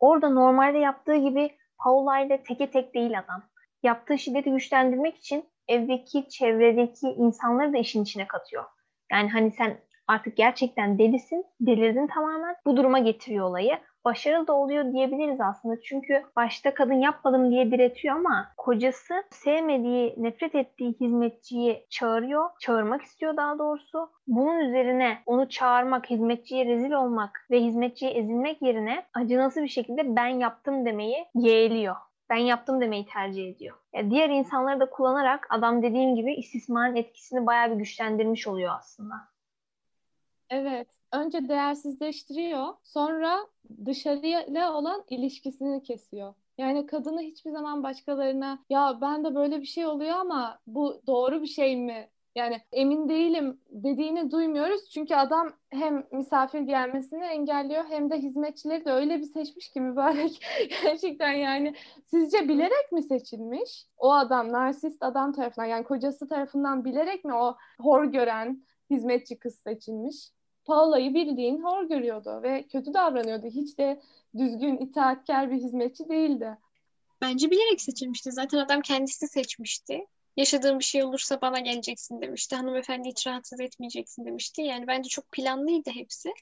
Orada 0.00 0.28
normalde 0.30 0.78
yaptığı 0.78 1.16
gibi 1.16 1.56
Paula 1.78 2.18
ile 2.20 2.42
teke 2.42 2.70
tek 2.70 2.94
değil 2.94 3.18
adam. 3.18 3.42
Yaptığı 3.82 4.18
şiddeti 4.18 4.50
güçlendirmek 4.52 5.16
için 5.18 5.49
evdeki, 5.70 6.28
çevredeki 6.28 7.06
insanları 7.06 7.72
da 7.72 7.78
işin 7.78 8.02
içine 8.02 8.26
katıyor. 8.26 8.64
Yani 9.12 9.28
hani 9.28 9.50
sen 9.50 9.76
artık 10.06 10.36
gerçekten 10.36 10.98
delisin, 10.98 11.44
delirdin 11.60 12.06
tamamen. 12.06 12.56
Bu 12.66 12.76
duruma 12.76 12.98
getiriyor 12.98 13.46
olayı 13.46 13.78
başarılı 14.04 14.46
da 14.46 14.52
oluyor 14.52 14.92
diyebiliriz 14.92 15.40
aslında. 15.40 15.80
Çünkü 15.80 16.22
başta 16.36 16.74
kadın 16.74 16.94
yapmadım 16.94 17.50
diye 17.50 17.70
diretiyor 17.70 18.16
ama 18.16 18.48
kocası 18.56 19.14
sevmediği, 19.30 20.14
nefret 20.16 20.54
ettiği 20.54 20.94
hizmetçiyi 21.00 21.86
çağırıyor. 21.90 22.50
Çağırmak 22.60 23.02
istiyor 23.02 23.36
daha 23.36 23.58
doğrusu. 23.58 24.10
Bunun 24.26 24.60
üzerine 24.60 25.18
onu 25.26 25.48
çağırmak, 25.48 26.10
hizmetçiye 26.10 26.66
rezil 26.66 26.92
olmak 26.92 27.46
ve 27.50 27.60
hizmetçiye 27.60 28.10
ezilmek 28.10 28.62
yerine 28.62 29.06
acınası 29.14 29.62
bir 29.62 29.68
şekilde 29.68 30.16
ben 30.16 30.28
yaptım 30.28 30.86
demeyi 30.86 31.26
yeğliyor 31.34 31.96
ben 32.30 32.36
yaptım 32.36 32.80
demeyi 32.80 33.06
tercih 33.06 33.48
ediyor. 33.48 33.76
Yani 33.92 34.10
diğer 34.10 34.30
insanları 34.30 34.80
da 34.80 34.90
kullanarak 34.90 35.46
adam 35.50 35.82
dediğim 35.82 36.16
gibi 36.16 36.34
istismarın 36.34 36.96
etkisini 36.96 37.46
bayağı 37.46 37.70
bir 37.70 37.76
güçlendirmiş 37.76 38.46
oluyor 38.46 38.74
aslında. 38.78 39.14
Evet 40.50 40.88
önce 41.12 41.48
değersizleştiriyor, 41.48 42.74
sonra 42.82 43.46
dışarıyla 43.86 44.72
olan 44.72 45.04
ilişkisini 45.08 45.82
kesiyor. 45.82 46.34
Yani 46.58 46.86
kadını 46.86 47.20
hiçbir 47.20 47.50
zaman 47.50 47.82
başkalarına 47.82 48.58
ya 48.70 48.98
ben 49.00 49.24
de 49.24 49.34
böyle 49.34 49.60
bir 49.60 49.66
şey 49.66 49.86
oluyor 49.86 50.16
ama 50.16 50.58
bu 50.66 51.02
doğru 51.06 51.42
bir 51.42 51.46
şey 51.46 51.76
mi? 51.76 52.08
Yani 52.34 52.60
emin 52.72 53.08
değilim 53.08 53.60
dediğini 53.70 54.30
duymuyoruz. 54.30 54.90
Çünkü 54.90 55.14
adam 55.14 55.52
hem 55.70 56.06
misafir 56.12 56.60
gelmesini 56.60 57.24
engelliyor 57.24 57.84
hem 57.88 58.10
de 58.10 58.18
hizmetçileri 58.18 58.84
de 58.84 58.92
öyle 58.92 59.18
bir 59.18 59.24
seçmiş 59.24 59.68
ki 59.68 59.80
mübarek. 59.80 60.40
Gerçekten 60.82 61.32
yani 61.32 61.74
sizce 62.06 62.48
bilerek 62.48 62.92
mi 62.92 63.02
seçilmiş? 63.02 63.86
O 63.96 64.12
adam 64.12 64.52
narsist 64.52 65.02
adam 65.02 65.32
tarafından 65.32 65.66
yani 65.66 65.84
kocası 65.84 66.28
tarafından 66.28 66.84
bilerek 66.84 67.24
mi 67.24 67.34
o 67.34 67.56
hor 67.80 68.04
gören 68.04 68.64
hizmetçi 68.90 69.38
kız 69.38 69.58
seçilmiş? 69.58 70.30
Paula'yı 70.64 71.14
bildiğin 71.14 71.62
hor 71.62 71.84
görüyordu 71.88 72.40
ve 72.42 72.62
kötü 72.62 72.94
davranıyordu. 72.94 73.46
Hiç 73.46 73.78
de 73.78 74.00
düzgün, 74.38 74.76
itaatkar 74.76 75.50
bir 75.50 75.56
hizmetçi 75.56 76.08
değildi. 76.08 76.58
Bence 77.20 77.50
bilerek 77.50 77.80
seçilmişti. 77.80 78.32
Zaten 78.32 78.58
adam 78.58 78.80
kendisi 78.80 79.28
seçmişti. 79.28 80.06
Yaşadığım 80.36 80.78
bir 80.78 80.84
şey 80.84 81.04
olursa 81.04 81.40
bana 81.40 81.60
geleceksin 81.60 82.20
demişti. 82.20 82.56
Hanımefendi 82.56 83.08
hiç 83.08 83.26
rahatsız 83.26 83.60
etmeyeceksin 83.60 84.24
demişti. 84.24 84.62
Yani 84.62 84.86
bence 84.86 85.08
çok 85.08 85.32
planlıydı 85.32 85.90
hepsi. 85.90 86.32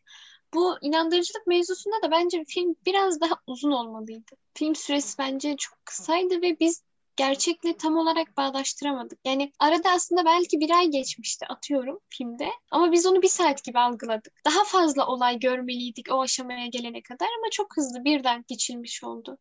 Bu 0.54 0.76
inandırıcılık 0.82 1.46
mevzusunda 1.46 1.96
da 2.02 2.10
bence 2.10 2.44
film 2.48 2.74
biraz 2.86 3.20
daha 3.20 3.34
uzun 3.46 3.70
olmalıydı. 3.70 4.36
Film 4.54 4.74
süresi 4.76 5.18
bence 5.18 5.56
çok 5.56 5.86
kısaydı 5.86 6.42
ve 6.42 6.60
biz 6.60 6.82
gerçekle 7.18 7.76
tam 7.76 7.96
olarak 7.96 8.36
bağdaştıramadık. 8.36 9.18
Yani 9.24 9.52
arada 9.58 9.90
aslında 9.90 10.24
belki 10.24 10.60
bir 10.60 10.70
ay 10.70 10.86
geçmişti 10.86 11.46
atıyorum 11.46 12.00
filmde 12.08 12.48
ama 12.70 12.92
biz 12.92 13.06
onu 13.06 13.22
bir 13.22 13.28
saat 13.28 13.64
gibi 13.64 13.78
algıladık. 13.78 14.32
Daha 14.44 14.64
fazla 14.64 15.06
olay 15.06 15.38
görmeliydik 15.38 16.12
o 16.12 16.22
aşamaya 16.22 16.66
gelene 16.66 17.02
kadar 17.02 17.28
ama 17.38 17.50
çok 17.50 17.76
hızlı 17.76 18.04
birden 18.04 18.44
geçilmiş 18.48 19.04
oldu. 19.04 19.38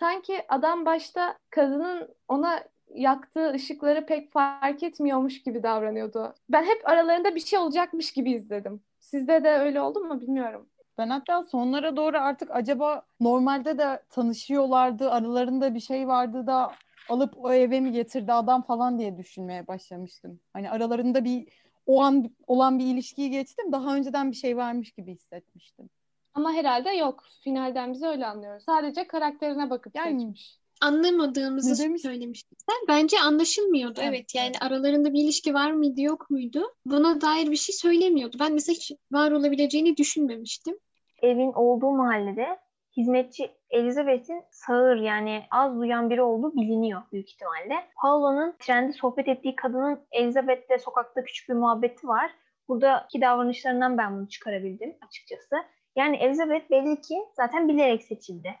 Sanki 0.00 0.44
adam 0.48 0.86
başta 0.86 1.38
kadının 1.50 2.14
ona 2.28 2.64
yaktığı 2.94 3.50
ışıkları 3.50 4.06
pek 4.06 4.32
fark 4.32 4.82
etmiyormuş 4.82 5.42
gibi 5.42 5.62
davranıyordu. 5.62 6.34
Ben 6.48 6.62
hep 6.62 6.88
aralarında 6.88 7.34
bir 7.34 7.40
şey 7.40 7.58
olacakmış 7.58 8.12
gibi 8.12 8.32
izledim. 8.32 8.80
Sizde 9.00 9.44
de 9.44 9.50
öyle 9.50 9.80
oldu 9.80 10.00
mu 10.00 10.20
bilmiyorum. 10.20 10.66
Ben 10.98 11.08
hatta 11.08 11.44
sonlara 11.44 11.96
doğru 11.96 12.18
artık 12.18 12.50
acaba 12.50 13.02
normalde 13.20 13.78
de 13.78 14.02
tanışıyorlardı, 14.10 15.10
aralarında 15.10 15.74
bir 15.74 15.80
şey 15.80 16.08
vardı 16.08 16.46
da 16.46 16.72
alıp 17.08 17.44
o 17.44 17.52
eve 17.52 17.80
mi 17.80 17.92
getirdi 17.92 18.32
adam 18.32 18.62
falan 18.62 18.98
diye 18.98 19.16
düşünmeye 19.16 19.66
başlamıştım. 19.66 20.40
Hani 20.52 20.70
aralarında 20.70 21.24
bir 21.24 21.48
o 21.86 22.02
an 22.02 22.30
olan 22.46 22.78
bir 22.78 22.84
ilişkiyi 22.84 23.30
geçtim. 23.30 23.72
Daha 23.72 23.96
önceden 23.96 24.30
bir 24.30 24.36
şey 24.36 24.56
varmış 24.56 24.92
gibi 24.92 25.12
hissetmiştim. 25.12 25.90
Ama 26.34 26.52
herhalde 26.52 26.90
yok. 26.90 27.24
Finalden 27.40 27.92
bize 27.92 28.06
öyle 28.06 28.26
anlıyoruz. 28.26 28.64
Sadece 28.64 29.06
karakterine 29.06 29.70
bakıp 29.70 29.96
yani, 29.96 30.20
seçmiş. 30.20 30.57
Anlamadığımızı 30.80 31.98
söylemiştin 31.98 32.56
sen. 32.68 32.76
Bence 32.88 33.20
anlaşılmıyordu. 33.20 34.00
Evet, 34.02 34.10
evet 34.14 34.34
yani 34.34 34.52
aralarında 34.60 35.12
bir 35.12 35.24
ilişki 35.24 35.54
var 35.54 35.70
mıydı 35.70 36.00
yok 36.00 36.30
muydu? 36.30 36.62
Buna 36.84 37.20
dair 37.20 37.50
bir 37.50 37.56
şey 37.56 37.74
söylemiyordu. 37.74 38.36
Ben 38.40 38.52
mesela 38.52 38.74
hiç 38.74 38.92
var 39.12 39.30
olabileceğini 39.30 39.96
düşünmemiştim. 39.96 40.78
Evin 41.22 41.52
olduğu 41.52 41.90
mahallede 41.90 42.58
hizmetçi 42.96 43.50
Elizabeth'in 43.70 44.42
sağır 44.50 44.96
yani 44.96 45.42
az 45.50 45.76
duyan 45.76 46.10
biri 46.10 46.22
olduğu 46.22 46.52
biliniyor 46.56 47.02
büyük 47.12 47.30
ihtimalle. 47.30 47.88
Paolo'nun 48.02 48.54
trende 48.58 48.92
sohbet 48.92 49.28
ettiği 49.28 49.56
kadının 49.56 50.00
Elizabeth'le 50.12 50.80
sokakta 50.84 51.24
küçük 51.24 51.48
bir 51.48 51.54
muhabbeti 51.54 52.08
var. 52.08 52.30
Buradaki 52.68 53.20
davranışlarından 53.20 53.98
ben 53.98 54.16
bunu 54.16 54.28
çıkarabildim 54.28 54.96
açıkçası. 55.06 55.56
Yani 55.96 56.16
Elizabeth 56.16 56.70
belli 56.70 57.00
ki 57.00 57.14
zaten 57.36 57.68
bilerek 57.68 58.02
seçildi. 58.02 58.54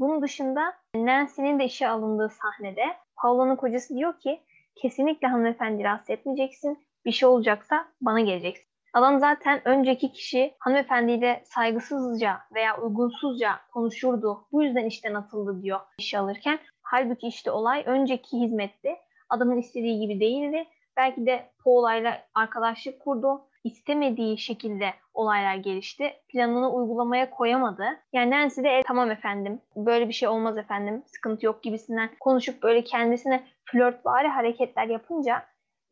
Bunun 0.00 0.22
dışında 0.22 0.72
Nancy'nin 0.94 1.58
de 1.58 1.64
işe 1.64 1.88
alındığı 1.88 2.28
sahnede 2.28 2.84
Paolo'nun 3.16 3.56
kocası 3.56 3.94
diyor 3.94 4.18
ki 4.20 4.40
kesinlikle 4.74 5.28
hanımefendi 5.28 5.84
rahatsız 5.84 6.10
etmeyeceksin. 6.10 6.78
Bir 7.04 7.12
şey 7.12 7.28
olacaksa 7.28 7.88
bana 8.00 8.20
geleceksin. 8.20 8.70
Adam 8.92 9.18
zaten 9.18 9.68
önceki 9.68 10.12
kişi 10.12 10.54
hanımefendiyle 10.58 11.42
saygısızca 11.44 12.38
veya 12.54 12.80
uygunsuzca 12.80 13.50
konuşurdu. 13.72 14.46
Bu 14.52 14.62
yüzden 14.62 14.84
işten 14.84 15.14
atıldı 15.14 15.62
diyor 15.62 15.80
işe 15.98 16.18
alırken. 16.18 16.58
Halbuki 16.82 17.26
işte 17.26 17.50
olay 17.50 17.82
önceki 17.86 18.40
hizmetti. 18.40 18.96
Adamın 19.28 19.58
istediği 19.58 20.00
gibi 20.00 20.20
değildi. 20.20 20.64
Belki 20.96 21.26
de 21.26 21.50
Paula'yla 21.64 22.22
arkadaşlık 22.34 23.00
kurdu. 23.00 23.49
İstemediği 23.64 24.38
şekilde 24.38 24.86
olaylar 25.14 25.54
gelişti. 25.54 26.12
Planını 26.28 26.72
uygulamaya 26.72 27.30
koyamadı. 27.30 27.84
Yani 28.12 28.30
Nancy 28.30 28.62
de 28.62 28.68
e, 28.68 28.82
tamam 28.86 29.10
efendim 29.10 29.60
böyle 29.76 30.08
bir 30.08 30.12
şey 30.12 30.28
olmaz 30.28 30.58
efendim 30.58 31.02
sıkıntı 31.06 31.46
yok 31.46 31.62
gibisinden 31.62 32.10
konuşup 32.20 32.62
böyle 32.62 32.84
kendisine 32.84 33.44
flörtvari 33.64 34.28
hareketler 34.28 34.86
yapınca 34.86 35.42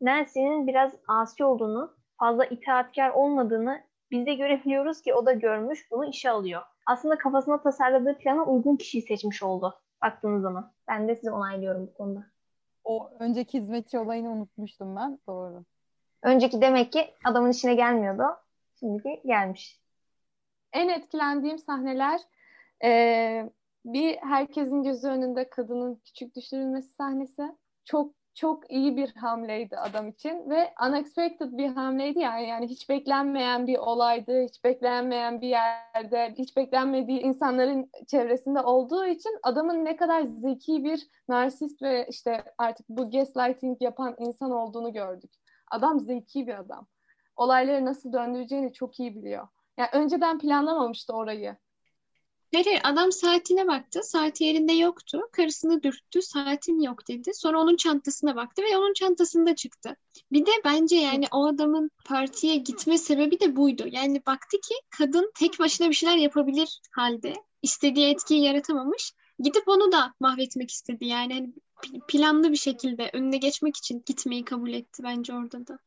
Nancy'nin 0.01 0.67
biraz 0.67 0.93
asi 1.07 1.43
olduğunu 1.43 1.93
fazla 2.19 2.45
itaatkar 2.45 3.09
olmadığını 3.09 3.89
Biz 4.11 4.25
de 4.25 4.33
görebiliyoruz 4.33 5.01
ki 5.01 5.13
o 5.13 5.25
da 5.25 5.33
görmüş 5.33 5.91
bunu 5.91 6.05
işe 6.05 6.29
alıyor. 6.29 6.61
Aslında 6.85 7.17
kafasına 7.17 7.61
tasarladığı 7.61 8.17
plana 8.17 8.45
uygun 8.45 8.75
kişiyi 8.75 9.01
seçmiş 9.01 9.43
oldu 9.43 9.81
baktığınız 10.01 10.41
zaman. 10.41 10.71
Ben 10.87 11.07
de 11.07 11.15
sizi 11.15 11.31
onaylıyorum 11.31 11.87
bu 11.87 11.93
konuda. 11.93 12.25
O 12.83 13.09
önceki 13.19 13.59
hizmetçi 13.59 13.99
olayını 13.99 14.29
unutmuştum 14.29 14.95
ben. 14.95 15.19
Doğru. 15.27 15.63
Önceki 16.23 16.61
demek 16.61 16.91
ki 16.91 17.13
adamın 17.23 17.51
işine 17.51 17.75
gelmiyordu. 17.75 18.23
Şimdiki 18.79 19.21
gelmiş. 19.25 19.79
En 20.73 20.89
etkilendiğim 20.89 21.57
sahneler 21.57 22.21
e, 22.83 23.49
bir 23.85 24.17
herkesin 24.17 24.83
gözü 24.83 25.07
önünde 25.07 25.49
kadının 25.49 26.01
küçük 26.05 26.35
düşürülmesi 26.35 26.93
sahnesi. 26.93 27.55
Çok 27.85 28.13
çok 28.39 28.71
iyi 28.71 28.97
bir 28.97 29.15
hamleydi 29.15 29.77
adam 29.77 30.07
için 30.07 30.49
ve 30.49 30.73
unexpected 30.87 31.51
bir 31.51 31.67
hamleydi 31.67 32.19
yani 32.19 32.47
yani 32.47 32.67
hiç 32.67 32.89
beklenmeyen 32.89 33.67
bir 33.67 33.77
olaydı, 33.77 34.43
hiç 34.43 34.63
beklenmeyen 34.63 35.41
bir 35.41 35.47
yerde, 35.47 36.33
hiç 36.37 36.57
beklenmediği 36.57 37.19
insanların 37.19 37.91
çevresinde 38.07 38.61
olduğu 38.61 39.05
için 39.05 39.31
adamın 39.43 39.85
ne 39.85 39.95
kadar 39.95 40.23
zeki 40.23 40.83
bir 40.83 41.07
narsist 41.29 41.81
ve 41.81 42.07
işte 42.09 42.43
artık 42.57 42.89
bu 42.89 43.11
gaslighting 43.11 43.81
yapan 43.81 44.15
insan 44.19 44.51
olduğunu 44.51 44.93
gördük. 44.93 45.31
Adam 45.69 45.99
zeki 45.99 46.47
bir 46.47 46.59
adam. 46.59 46.87
Olayları 47.35 47.85
nasıl 47.85 48.13
döndüreceğini 48.13 48.73
çok 48.73 48.99
iyi 48.99 49.15
biliyor. 49.15 49.47
Yani 49.77 49.89
önceden 49.93 50.39
planlamamıştı 50.39 51.13
orayı. 51.13 51.57
Hayır, 52.53 52.81
adam 52.83 53.11
saatine 53.11 53.67
baktı. 53.67 54.03
Saati 54.03 54.43
yerinde 54.43 54.73
yoktu. 54.73 55.21
Karısını 55.31 55.83
dürttü. 55.83 56.21
Saatim 56.21 56.81
yok 56.81 57.07
dedi. 57.07 57.31
Sonra 57.33 57.61
onun 57.61 57.75
çantasına 57.75 58.35
baktı 58.35 58.61
ve 58.61 58.77
onun 58.77 58.93
çantasında 58.93 59.55
çıktı. 59.55 59.95
Bir 60.31 60.45
de 60.45 60.51
bence 60.65 60.95
yani 60.95 61.25
o 61.31 61.45
adamın 61.45 61.91
partiye 62.05 62.55
gitme 62.55 62.97
sebebi 62.97 63.39
de 63.39 63.55
buydu. 63.55 63.83
Yani 63.91 64.21
baktı 64.25 64.57
ki 64.57 64.73
kadın 64.89 65.31
tek 65.39 65.59
başına 65.59 65.89
bir 65.89 65.93
şeyler 65.93 66.17
yapabilir 66.17 66.81
halde. 66.91 67.33
istediği 67.61 68.09
etkiyi 68.09 68.43
yaratamamış. 68.43 69.13
Gidip 69.39 69.67
onu 69.67 69.91
da 69.91 70.13
mahvetmek 70.19 70.71
istedi. 70.71 71.05
Yani 71.05 71.33
hani 71.33 71.53
planlı 72.07 72.51
bir 72.51 72.55
şekilde 72.57 73.09
önüne 73.13 73.37
geçmek 73.37 73.77
için 73.77 74.03
gitmeyi 74.05 74.45
kabul 74.45 74.73
etti 74.73 75.03
bence 75.03 75.33
orada 75.33 75.67
da. 75.67 75.79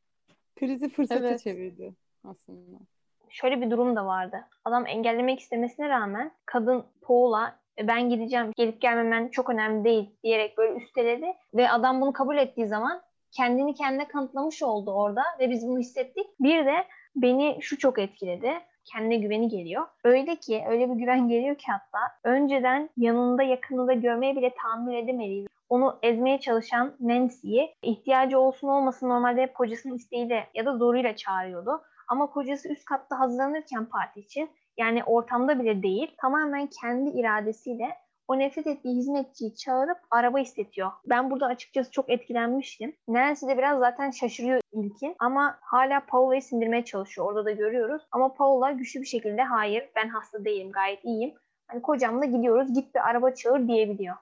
Krizi 0.57 0.89
fırsata 0.89 1.27
Evet. 1.29 1.43
çevirdi 1.43 1.93
aslında. 2.25 2.79
Şöyle 3.29 3.61
bir 3.61 3.71
durum 3.71 3.97
da 3.97 4.07
vardı. 4.07 4.45
Adam 4.65 4.87
engellemek 4.87 5.41
istemesine 5.41 5.89
rağmen 5.89 6.33
kadın 6.47 6.85
Paul'a 7.01 7.57
"E, 7.79 7.89
ben 7.89 8.11
gideceğim 8.11 8.53
gelip 8.57 8.81
gelmemen 8.81 9.29
çok 9.29 9.51
önemli 9.51 9.85
değil 9.85 10.11
diyerek 10.25 10.59
böyle 10.59 10.75
üsteledi 10.75 11.27
ve 11.55 11.71
adam 11.71 12.01
bunu 12.01 12.13
kabul 12.13 12.37
ettiği 12.37 12.67
zaman 12.67 13.03
kendini 13.31 13.75
kendine 13.75 14.09
kanıtlamış 14.09 14.63
oldu 14.63 14.91
orada 14.93 15.23
ve 15.39 15.51
biz 15.51 15.67
bunu 15.69 15.79
hissettik. 15.79 16.27
Bir 16.41 16.67
de 16.67 16.85
beni 17.17 17.59
şu 17.61 17.79
çok 17.79 17.99
etkiledi. 17.99 18.53
Kendine 18.85 19.17
güveni 19.17 19.49
geliyor. 19.49 19.87
Öyle 20.05 20.37
ki 20.37 20.65
öyle 20.69 20.91
bir 20.91 20.95
güven 20.95 21.29
geliyor 21.29 21.57
ki 21.57 21.65
hatta 21.73 21.99
önceden 22.25 22.91
yanında 22.97 23.43
yakınında 23.43 23.93
görmeye 23.93 24.37
bile 24.37 24.55
tahammül 24.55 24.95
edemediği 24.95 25.47
onu 25.73 25.99
ezmeye 26.03 26.41
çalışan 26.41 26.97
Nancy'yi 27.01 27.75
ihtiyacı 27.83 28.39
olsun 28.39 28.69
olmasın 28.69 29.09
normalde 29.09 29.43
hep 29.43 29.55
kocasının 29.55 29.95
isteğiyle 29.95 30.49
ya 30.55 30.67
da 30.67 30.77
zoruyla 30.77 31.17
çağırıyordu. 31.17 31.83
Ama 32.09 32.27
kocası 32.31 32.69
üst 32.69 32.85
katta 32.85 33.21
hazırlanırken 33.21 33.85
parti 33.85 34.21
için 34.21 34.51
yani 34.79 35.05
ortamda 35.05 35.61
bile 35.61 35.83
değil 35.83 36.15
tamamen 36.21 36.69
kendi 36.81 37.11
iradesiyle 37.11 37.89
o 38.29 38.39
nefret 38.39 38.67
ettiği 38.67 38.97
hizmetçiyi 38.97 39.55
çağırıp 39.55 39.99
araba 40.11 40.41
istetiyor. 40.41 40.91
Ben 41.07 41.31
burada 41.31 41.47
açıkçası 41.47 41.91
çok 41.91 42.11
etkilenmiştim. 42.11 42.97
Nancy 43.09 43.47
de 43.47 43.59
biraz 43.59 43.79
zaten 43.79 44.11
şaşırıyor 44.11 44.61
ilkin 44.73 45.17
ama 45.19 45.59
hala 45.61 46.01
Paula'yı 46.07 46.43
sindirmeye 46.43 46.85
çalışıyor. 46.85 47.27
Orada 47.27 47.45
da 47.45 47.51
görüyoruz. 47.51 48.03
Ama 48.13 48.35
Paula 48.35 48.71
güçlü 48.71 49.01
bir 49.01 49.07
şekilde 49.07 49.43
hayır 49.43 49.89
ben 49.97 50.09
hasta 50.09 50.45
değilim 50.45 50.73
gayet 50.73 51.05
iyiyim. 51.05 51.35
Hani 51.67 51.83
kocamla 51.83 52.25
gidiyoruz 52.25 52.75
git 52.75 52.95
bir 52.95 53.09
araba 53.09 53.35
çağır 53.35 53.69
diyebiliyor. 53.69 54.17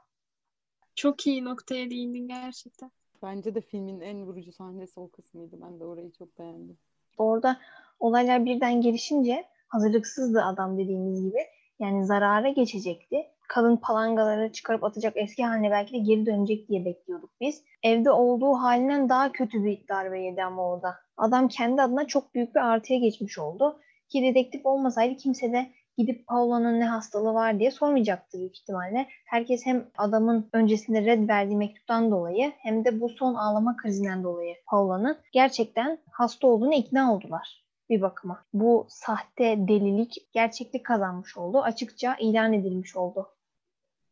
Çok 0.94 1.26
iyi 1.26 1.44
noktaya 1.44 1.90
değindin 1.90 2.29
gerçekten. 2.29 2.90
Bence 3.22 3.55
de 3.55 3.61
filmin 3.61 4.00
en 4.00 4.26
vurucu 4.26 4.53
sahnesi 4.53 5.00
o 5.00 5.11
kısmıydı. 5.11 5.57
Ben 5.62 5.81
de 5.81 5.85
orayı 5.85 6.12
çok 6.12 6.38
beğendim. 6.38 6.79
Orada 7.18 7.61
olaylar 8.00 8.44
birden 8.44 8.81
gelişince 8.81 9.44
hazırlıksızdı 9.68 10.42
adam 10.42 10.79
dediğimiz 10.79 11.22
gibi. 11.22 11.38
Yani 11.79 12.07
zarara 12.07 12.48
geçecekti. 12.48 13.26
Kadın 13.48 13.76
palangaları 13.76 14.53
çıkarıp 14.53 14.85
atacak 14.85 15.12
eski 15.16 15.44
haline 15.44 15.70
belki 15.70 15.92
de 15.92 15.98
geri 15.98 16.26
dönecek 16.26 16.68
diye 16.68 16.85
bekliyorduk 16.85 17.31
biz. 17.40 17.62
Evde 17.83 18.11
olduğu 18.11 18.53
halinden 18.53 19.09
daha 19.09 19.33
kötü 19.33 19.64
bir 19.64 19.88
darbe 19.88 20.20
yedi 20.20 20.44
ama 20.44 20.68
orada. 20.68 20.94
Adam 21.16 21.48
kendi 21.48 21.83
adına 21.83 22.07
çok 22.07 22.35
büyük 22.35 22.55
bir 22.55 22.61
artıya 22.61 22.98
geçmiş 22.98 23.38
oldu. 23.38 23.81
Ki 24.09 24.22
dedektif 24.22 24.66
olmasaydı 24.66 25.16
kimse 25.16 25.53
de 25.53 25.70
gidip 26.01 26.27
Paula'nın 26.27 26.81
ne 26.81 26.85
hastalığı 26.85 27.35
var 27.35 27.59
diye 27.59 27.71
sormayacaktı 27.71 28.39
büyük 28.39 28.57
ihtimalle. 28.59 29.07
Herkes 29.27 29.67
hem 29.67 29.87
adamın 29.99 30.49
öncesinde 30.53 31.05
red 31.05 31.29
verdiği 31.29 31.57
mektuptan 31.57 32.11
dolayı 32.11 32.53
hem 32.59 32.85
de 32.85 33.01
bu 33.01 33.09
son 33.09 33.35
ağlama 33.35 33.77
krizinden 33.77 34.25
dolayı 34.25 34.55
Paula'nın 34.67 35.17
gerçekten 35.33 35.99
hasta 36.13 36.47
olduğunu 36.47 36.75
ikna 36.75 37.15
oldular 37.15 37.65
bir 37.91 38.01
bakıma. 38.01 38.45
Bu 38.53 38.87
sahte 38.89 39.69
delilik 39.69 40.29
gerçeklik 40.33 40.87
kazanmış 40.87 41.37
oldu. 41.37 41.63
Açıkça 41.63 42.17
ilan 42.21 42.53
edilmiş 42.53 42.97
oldu. 42.97 43.29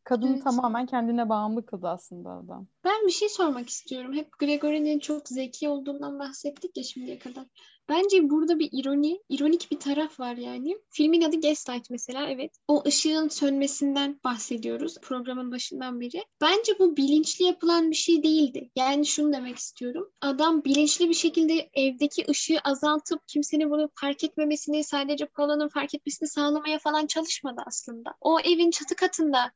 Kadını 0.03 0.33
Evet. 0.33 0.43
tamamen 0.43 0.85
kendine 0.85 1.29
bağımlı 1.29 1.65
kıldı 1.65 1.87
aslında 1.87 2.29
adam. 2.29 2.67
Ben 2.83 3.07
bir 3.07 3.11
şey 3.11 3.29
sormak 3.29 3.69
istiyorum. 3.69 4.13
Hep 4.13 4.39
Gregory'nin 4.39 4.99
çok 4.99 5.27
zeki 5.27 5.69
olduğundan 5.69 6.19
bahsettik 6.19 6.77
ya 6.77 6.83
şimdiye 6.83 7.19
kadar. 7.19 7.45
Bence 7.89 8.29
burada 8.29 8.59
bir 8.59 8.69
ironi, 8.71 9.23
ironik 9.29 9.71
bir 9.71 9.79
taraf 9.79 10.19
var 10.19 10.35
yani. 10.35 10.77
Filmin 10.89 11.21
adı 11.21 11.41
Gaslight 11.41 11.89
mesela 11.89 12.29
evet. 12.29 12.51
O 12.67 12.83
ışığın 12.87 13.27
sönmesinden 13.27 14.19
bahsediyoruz 14.23 14.95
programın 15.01 15.51
başından 15.51 16.01
beri. 16.01 16.23
Bence 16.41 16.79
bu 16.79 16.97
bilinçli 16.97 17.45
yapılan 17.45 17.91
bir 17.91 17.95
şey 17.95 18.23
değildi. 18.23 18.69
Yani 18.75 19.05
şunu 19.05 19.33
demek 19.33 19.57
istiyorum. 19.57 20.11
Adam 20.21 20.63
bilinçli 20.63 21.09
bir 21.09 21.13
şekilde 21.13 21.69
evdeki 21.73 22.25
ışığı 22.29 22.59
azaltıp 22.63 23.27
kimsenin 23.27 23.71
bunu 23.71 23.89
fark 23.95 24.23
etmemesini, 24.23 24.83
sadece 24.83 25.25
Paula'nın 25.25 25.67
fark 25.67 25.95
etmesini 25.95 26.29
sağlamaya 26.29 26.79
falan 26.79 27.07
çalışmadı 27.07 27.61
aslında. 27.65 28.13
O 28.21 28.39
evin 28.39 28.71
çatı 28.71 28.95
katında 28.95 29.51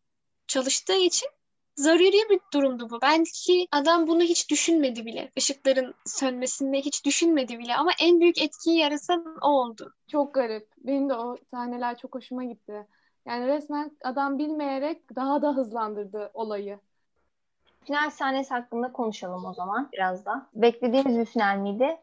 çalıştığı 0.47 0.97
için 0.97 1.29
zaruri 1.75 2.29
bir 2.29 2.39
durumdu 2.53 2.89
bu. 2.89 3.01
Belki 3.01 3.67
adam 3.71 4.07
bunu 4.07 4.21
hiç 4.21 4.49
düşünmedi 4.49 5.05
bile. 5.05 5.31
Işıkların 5.35 5.93
sönmesinde 6.05 6.77
hiç 6.77 7.05
düşünmedi 7.05 7.59
bile 7.59 7.75
ama 7.75 7.91
en 8.01 8.19
büyük 8.19 8.41
etkiyi 8.41 8.77
yaratan 8.77 9.37
o 9.41 9.47
oldu. 9.47 9.93
Çok 10.07 10.33
garip. 10.33 10.67
Benim 10.77 11.09
de 11.09 11.13
o 11.13 11.37
sahneler 11.51 11.97
çok 11.97 12.15
hoşuma 12.15 12.43
gitti. 12.43 12.87
Yani 13.25 13.47
resmen 13.47 13.91
adam 14.03 14.37
bilmeyerek 14.37 15.15
daha 15.15 15.41
da 15.41 15.55
hızlandırdı 15.55 16.31
olayı. 16.33 16.79
Final 17.85 18.09
sahnesi 18.09 18.53
hakkında 18.53 18.91
konuşalım 18.91 19.45
o 19.45 19.53
zaman 19.53 19.89
biraz 19.93 20.25
da. 20.25 20.49
Beklediğimiz 20.55 21.17
bir 21.17 21.25
final 21.25 21.57
miydi? 21.57 21.97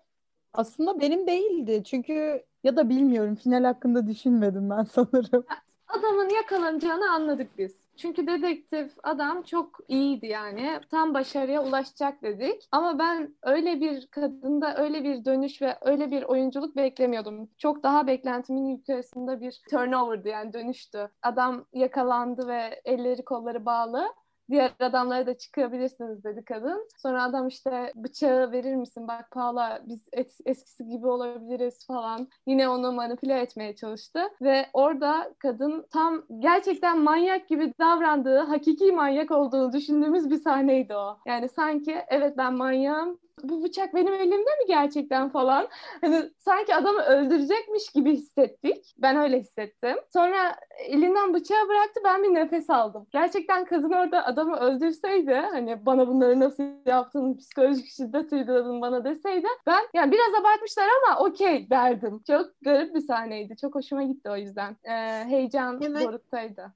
Aslında 0.52 1.00
benim 1.00 1.26
değildi. 1.26 1.82
Çünkü 1.84 2.44
ya 2.64 2.76
da 2.76 2.88
bilmiyorum 2.88 3.34
final 3.34 3.64
hakkında 3.64 4.06
düşünmedim 4.06 4.70
ben 4.70 4.82
sanırım. 4.82 5.44
Adamın 5.88 6.28
yakalanacağını 6.28 7.10
anladık 7.10 7.58
biz. 7.58 7.79
Çünkü 8.00 8.26
dedektif 8.26 8.92
adam 9.02 9.42
çok 9.42 9.78
iyiydi 9.88 10.26
yani. 10.26 10.80
Tam 10.90 11.14
başarıya 11.14 11.64
ulaşacak 11.64 12.22
dedik. 12.22 12.68
Ama 12.72 12.98
ben 12.98 13.34
öyle 13.42 13.80
bir 13.80 14.06
kadında 14.06 14.76
öyle 14.76 15.04
bir 15.04 15.24
dönüş 15.24 15.62
ve 15.62 15.78
öyle 15.80 16.10
bir 16.10 16.22
oyunculuk 16.22 16.76
beklemiyordum. 16.76 17.50
Çok 17.58 17.82
daha 17.82 18.06
beklentimin 18.06 18.66
yukarısında 18.66 19.40
bir 19.40 19.60
turnover'dı 19.70 20.28
yani 20.28 20.52
dönüştü. 20.52 21.08
Adam 21.22 21.64
yakalandı 21.72 22.48
ve 22.48 22.80
elleri 22.84 23.24
kolları 23.24 23.66
bağlı. 23.66 24.06
Diğer 24.50 24.72
adamlara 24.80 25.26
da 25.26 25.38
çıkabilirsiniz 25.38 26.24
dedi 26.24 26.44
kadın. 26.44 26.88
Sonra 26.96 27.22
adam 27.22 27.48
işte 27.48 27.92
bıçağı 27.96 28.52
verir 28.52 28.74
misin? 28.74 29.08
Bak 29.08 29.30
Paula 29.30 29.82
biz 29.88 30.08
es- 30.12 30.42
eskisi 30.46 30.88
gibi 30.88 31.06
olabiliriz 31.06 31.86
falan. 31.86 32.28
Yine 32.46 32.68
onu 32.68 32.92
manipüle 32.92 33.40
etmeye 33.40 33.76
çalıştı. 33.76 34.20
Ve 34.42 34.66
orada 34.72 35.34
kadın 35.38 35.86
tam 35.92 36.22
gerçekten 36.38 36.98
manyak 36.98 37.48
gibi 37.48 37.74
davrandığı, 37.80 38.38
hakiki 38.38 38.92
manyak 38.92 39.30
olduğunu 39.30 39.72
düşündüğümüz 39.72 40.30
bir 40.30 40.36
sahneydi 40.36 40.94
o. 40.96 41.18
Yani 41.26 41.48
sanki 41.48 41.96
evet 42.08 42.36
ben 42.38 42.54
manyağım. 42.54 43.18
Bu 43.44 43.62
bıçak 43.64 43.94
benim 43.94 44.14
elimde 44.14 44.36
mi 44.36 44.66
gerçekten 44.68 45.28
falan. 45.30 45.68
Hani 46.00 46.22
sanki 46.38 46.74
adamı 46.74 47.00
öldürecekmiş 47.02 47.88
gibi 47.94 48.12
hissettik. 48.12 48.94
Ben 48.98 49.16
öyle 49.16 49.40
hissettim. 49.40 49.96
Sonra 50.12 50.56
elinden 50.78 51.34
bıçağı 51.34 51.68
bıraktı 51.68 52.00
ben 52.04 52.22
bir 52.22 52.34
nefes 52.34 52.70
aldım. 52.70 53.06
Gerçekten 53.10 53.64
kadın 53.64 53.92
orada 53.92 54.26
adamı 54.26 54.56
öldürseydi 54.56 55.34
hani 55.34 55.86
bana 55.86 56.08
bunları 56.08 56.40
nasıl 56.40 56.64
yaptın 56.86 57.36
psikolojik 57.36 57.86
şiddet 57.86 58.32
uyguladın 58.32 58.80
bana 58.80 59.04
deseydi 59.04 59.46
ben 59.66 59.82
yani 59.94 60.12
biraz 60.12 60.40
abartmışlar 60.40 60.84
ama 61.06 61.20
okey 61.20 61.70
derdim. 61.70 62.22
Çok 62.26 62.46
garip 62.62 62.94
bir 62.94 63.00
sahneydi. 63.00 63.56
Çok 63.56 63.74
hoşuma 63.74 64.02
gitti 64.02 64.30
o 64.30 64.36
yüzden. 64.36 64.76
Ee, 64.84 65.24
heyecan 65.24 65.80
Evet. 65.82 66.08
doruktaydı. 66.08 66.72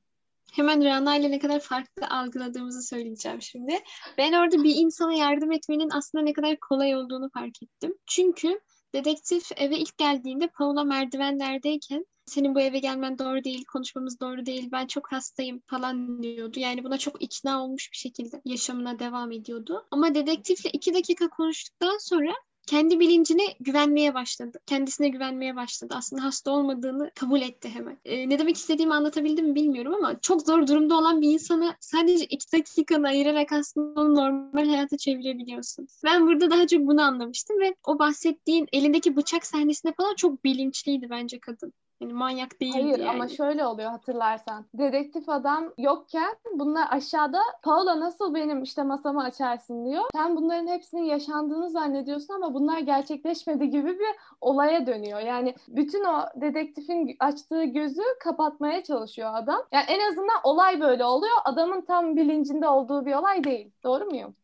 Hemen 0.54 0.84
Rana 0.84 1.16
ile 1.16 1.30
ne 1.30 1.38
kadar 1.38 1.60
farklı 1.60 2.06
algıladığımızı 2.06 2.82
söyleyeceğim 2.82 3.42
şimdi. 3.42 3.78
Ben 4.18 4.32
orada 4.32 4.64
bir 4.64 4.74
insana 4.76 5.14
yardım 5.14 5.52
etmenin 5.52 5.90
aslında 5.90 6.24
ne 6.24 6.32
kadar 6.32 6.56
kolay 6.60 6.96
olduğunu 6.96 7.30
fark 7.30 7.62
ettim. 7.62 7.94
Çünkü 8.06 8.60
Dedektif 8.94 9.50
eve 9.56 9.78
ilk 9.78 9.98
geldiğinde 9.98 10.46
Paula 10.46 10.84
merdivenlerdeyken 10.84 12.06
senin 12.26 12.54
bu 12.54 12.60
eve 12.60 12.78
gelmen 12.78 13.18
doğru 13.18 13.44
değil, 13.44 13.64
konuşmamız 13.72 14.20
doğru 14.20 14.46
değil, 14.46 14.68
ben 14.72 14.86
çok 14.86 15.12
hastayım 15.12 15.62
falan 15.66 16.22
diyordu. 16.22 16.60
Yani 16.60 16.84
buna 16.84 16.98
çok 16.98 17.22
ikna 17.22 17.64
olmuş 17.64 17.92
bir 17.92 17.96
şekilde 17.96 18.42
yaşamına 18.44 18.98
devam 18.98 19.32
ediyordu. 19.32 19.86
Ama 19.90 20.14
dedektifle 20.14 20.70
iki 20.70 20.94
dakika 20.94 21.28
konuştuktan 21.28 21.98
sonra 22.00 22.32
kendi 22.66 23.00
bilincine 23.00 23.42
güvenmeye 23.60 24.14
başladı. 24.14 24.58
Kendisine 24.66 25.08
güvenmeye 25.08 25.56
başladı. 25.56 25.94
Aslında 25.96 26.24
hasta 26.24 26.50
olmadığını 26.50 27.10
kabul 27.14 27.40
etti 27.40 27.68
hemen. 27.68 27.98
Ee, 28.04 28.28
ne 28.28 28.38
demek 28.38 28.56
istediğimi 28.56 28.94
anlatabildim 28.94 29.46
mi 29.46 29.54
bilmiyorum 29.54 29.94
ama 29.94 30.20
çok 30.20 30.42
zor 30.42 30.66
durumda 30.66 30.96
olan 30.96 31.20
bir 31.20 31.32
insana 31.32 31.76
sadece 31.80 32.24
iki 32.24 32.52
dakikanı 32.52 33.08
ayırarak 33.08 33.52
aslında 33.52 34.00
onu 34.00 34.14
normal 34.14 34.68
hayata 34.68 34.96
çevirebiliyorsun. 34.96 35.88
Ben 36.04 36.26
burada 36.26 36.50
daha 36.50 36.66
çok 36.66 36.80
bunu 36.80 37.02
anlamıştım 37.02 37.60
ve 37.60 37.74
o 37.86 37.98
bahsettiğin 37.98 38.66
elindeki 38.72 39.16
bıçak 39.16 39.46
sahnesinde 39.46 39.92
falan 39.92 40.14
çok 40.14 40.44
bilinçliydi 40.44 41.06
bence 41.10 41.38
kadın. 41.38 41.72
Yani 42.04 42.12
manyak 42.12 42.60
değildi 42.60 42.80
Hayır 42.82 42.98
yani. 42.98 43.10
ama 43.10 43.28
şöyle 43.28 43.66
oluyor 43.66 43.90
hatırlarsan. 43.90 44.64
Dedektif 44.74 45.28
adam 45.28 45.72
yokken 45.78 46.36
bunlar 46.54 46.86
aşağıda 46.90 47.40
Paula 47.62 48.00
nasıl 48.00 48.34
benim 48.34 48.62
işte 48.62 48.82
masamı 48.82 49.22
açarsın 49.22 49.84
diyor. 49.84 50.04
Sen 50.12 50.36
bunların 50.36 50.66
hepsinin 50.66 51.02
yaşandığını 51.02 51.70
zannediyorsun 51.70 52.34
ama 52.34 52.54
bunlar 52.54 52.78
gerçekleşmedi 52.78 53.70
gibi 53.70 53.98
bir 53.98 54.14
olaya 54.40 54.86
dönüyor. 54.86 55.20
Yani 55.20 55.54
bütün 55.68 56.04
o 56.04 56.22
dedektifin 56.36 57.16
açtığı 57.20 57.64
gözü 57.64 58.02
kapatmaya 58.20 58.82
çalışıyor 58.82 59.30
adam. 59.34 59.62
Yani 59.72 59.84
en 59.88 60.10
azından 60.10 60.40
olay 60.44 60.80
böyle 60.80 61.04
oluyor. 61.04 61.36
Adamın 61.44 61.80
tam 61.80 62.16
bilincinde 62.16 62.68
olduğu 62.68 63.06
bir 63.06 63.14
olay 63.14 63.44
değil. 63.44 63.70
Doğru 63.84 64.04
muyum? 64.04 64.34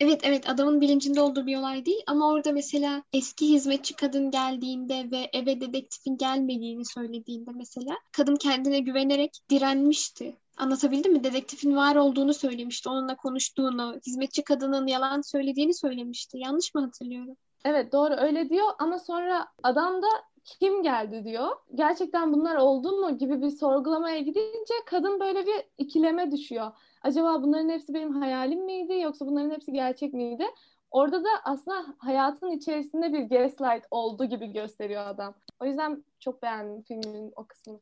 Evet 0.00 0.20
evet 0.24 0.48
adamın 0.48 0.80
bilincinde 0.80 1.20
olduğu 1.20 1.46
bir 1.46 1.56
olay 1.56 1.86
değil 1.86 2.02
ama 2.06 2.28
orada 2.28 2.52
mesela 2.52 3.02
eski 3.12 3.48
hizmetçi 3.48 3.96
kadın 3.96 4.30
geldiğinde 4.30 5.10
ve 5.10 5.30
eve 5.32 5.60
dedektifin 5.60 6.16
gelmediğini 6.16 6.84
söylediğinde 6.84 7.50
mesela 7.54 7.96
kadın 8.12 8.36
kendine 8.36 8.80
güvenerek 8.80 9.38
direnmişti. 9.50 10.36
Anlatabildim 10.56 11.12
mi? 11.12 11.24
Dedektifin 11.24 11.76
var 11.76 11.96
olduğunu 11.96 12.34
söylemişti, 12.34 12.88
onunla 12.88 13.16
konuştuğunu, 13.16 13.96
hizmetçi 14.06 14.44
kadının 14.44 14.86
yalan 14.86 15.20
söylediğini 15.20 15.74
söylemişti. 15.74 16.38
Yanlış 16.38 16.74
mı 16.74 16.80
hatırlıyorum? 16.80 17.36
Evet 17.64 17.92
doğru 17.92 18.14
öyle 18.14 18.48
diyor 18.48 18.66
ama 18.78 18.98
sonra 18.98 19.46
adam 19.62 20.02
da 20.02 20.08
kim 20.44 20.82
geldi 20.82 21.24
diyor. 21.24 21.48
Gerçekten 21.74 22.32
bunlar 22.32 22.56
oldu 22.56 22.92
mu 22.92 23.18
gibi 23.18 23.42
bir 23.42 23.50
sorgulamaya 23.50 24.18
gidince 24.18 24.74
kadın 24.86 25.20
böyle 25.20 25.46
bir 25.46 25.62
ikileme 25.78 26.32
düşüyor. 26.32 26.72
Acaba 27.06 27.42
bunların 27.42 27.68
hepsi 27.68 27.94
benim 27.94 28.14
hayalim 28.14 28.64
miydi 28.64 28.92
yoksa 28.92 29.26
bunların 29.26 29.50
hepsi 29.50 29.72
gerçek 29.72 30.14
miydi? 30.14 30.44
Orada 30.90 31.24
da 31.24 31.28
aslında 31.44 31.94
hayatın 31.98 32.50
içerisinde 32.50 33.12
bir 33.12 33.20
gaslight 33.20 33.84
oldu 33.90 34.24
gibi 34.24 34.52
gösteriyor 34.52 35.06
adam. 35.06 35.34
O 35.60 35.64
yüzden 35.66 36.04
çok 36.20 36.42
beğendim 36.42 36.82
filmin 36.82 37.32
o 37.36 37.44
kısmını. 37.44 37.80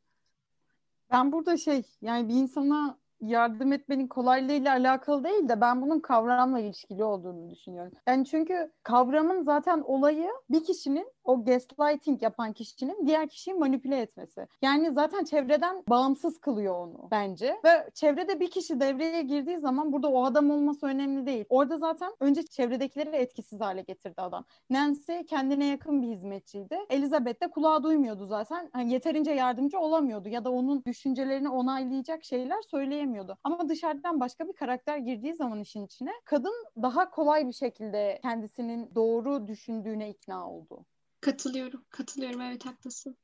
Ben 1.11 1.31
burada 1.31 1.57
şey 1.57 1.83
yani 2.01 2.29
bir 2.29 2.33
insana 2.33 2.97
yardım 3.27 3.73
etmenin 3.73 4.07
kolaylığıyla 4.07 4.71
alakalı 4.71 5.23
değil 5.23 5.49
de 5.49 5.61
ben 5.61 5.81
bunun 5.81 5.99
kavramla 5.99 6.59
ilişkili 6.59 7.03
olduğunu 7.03 7.49
düşünüyorum. 7.49 7.91
Yani 8.07 8.25
çünkü 8.25 8.71
kavramın 8.83 9.43
zaten 9.43 9.83
olayı 9.85 10.29
bir 10.49 10.63
kişinin 10.63 11.07
o 11.23 11.45
gaslighting 11.45 12.23
yapan 12.23 12.53
kişinin 12.53 13.07
diğer 13.07 13.27
kişiyi 13.27 13.53
manipüle 13.53 14.01
etmesi. 14.01 14.47
Yani 14.61 14.91
zaten 14.91 15.23
çevreden 15.23 15.83
bağımsız 15.89 16.39
kılıyor 16.39 16.75
onu 16.75 17.07
bence. 17.11 17.55
Ve 17.65 17.89
çevrede 17.93 18.39
bir 18.39 18.51
kişi 18.51 18.79
devreye 18.79 19.21
girdiği 19.21 19.59
zaman 19.59 19.93
burada 19.93 20.07
o 20.07 20.25
adam 20.25 20.51
olması 20.51 20.85
önemli 20.85 21.25
değil. 21.25 21.45
Orada 21.49 21.77
zaten 21.77 22.13
önce 22.19 22.43
çevredekileri 22.43 23.15
etkisiz 23.15 23.61
hale 23.61 23.81
getirdi 23.81 24.21
adam. 24.21 24.45
Nancy 24.69 25.19
kendine 25.27 25.65
yakın 25.65 26.01
bir 26.01 26.07
hizmetçiydi. 26.07 26.79
Elizabeth 26.89 27.41
de 27.41 27.47
kulağa 27.47 27.83
duymuyordu 27.83 28.25
zaten. 28.25 28.69
Yani 28.75 28.93
yeterince 28.93 29.31
yardımcı 29.31 29.79
olamıyordu 29.79 30.29
ya 30.29 30.45
da 30.45 30.51
onun 30.51 30.83
düşüncelerini 30.85 31.49
onaylayacak 31.49 32.23
şeyler 32.23 32.61
söyleyemiyordu. 32.61 33.14
Ama 33.43 33.69
dışarıdan 33.69 34.19
başka 34.19 34.47
bir 34.47 34.53
karakter 34.53 34.97
girdiği 34.97 35.33
zaman 35.33 35.59
işin 35.59 35.85
içine 35.85 36.11
kadın 36.25 36.53
daha 36.81 37.09
kolay 37.09 37.47
bir 37.47 37.53
şekilde 37.53 38.19
kendisinin 38.21 38.95
doğru 38.95 39.47
düşündüğüne 39.47 40.09
ikna 40.09 40.49
oldu. 40.49 40.85
Katılıyorum. 41.21 41.85
Katılıyorum. 41.89 42.41
Evet 42.41 42.65
haklısın. 42.65 43.17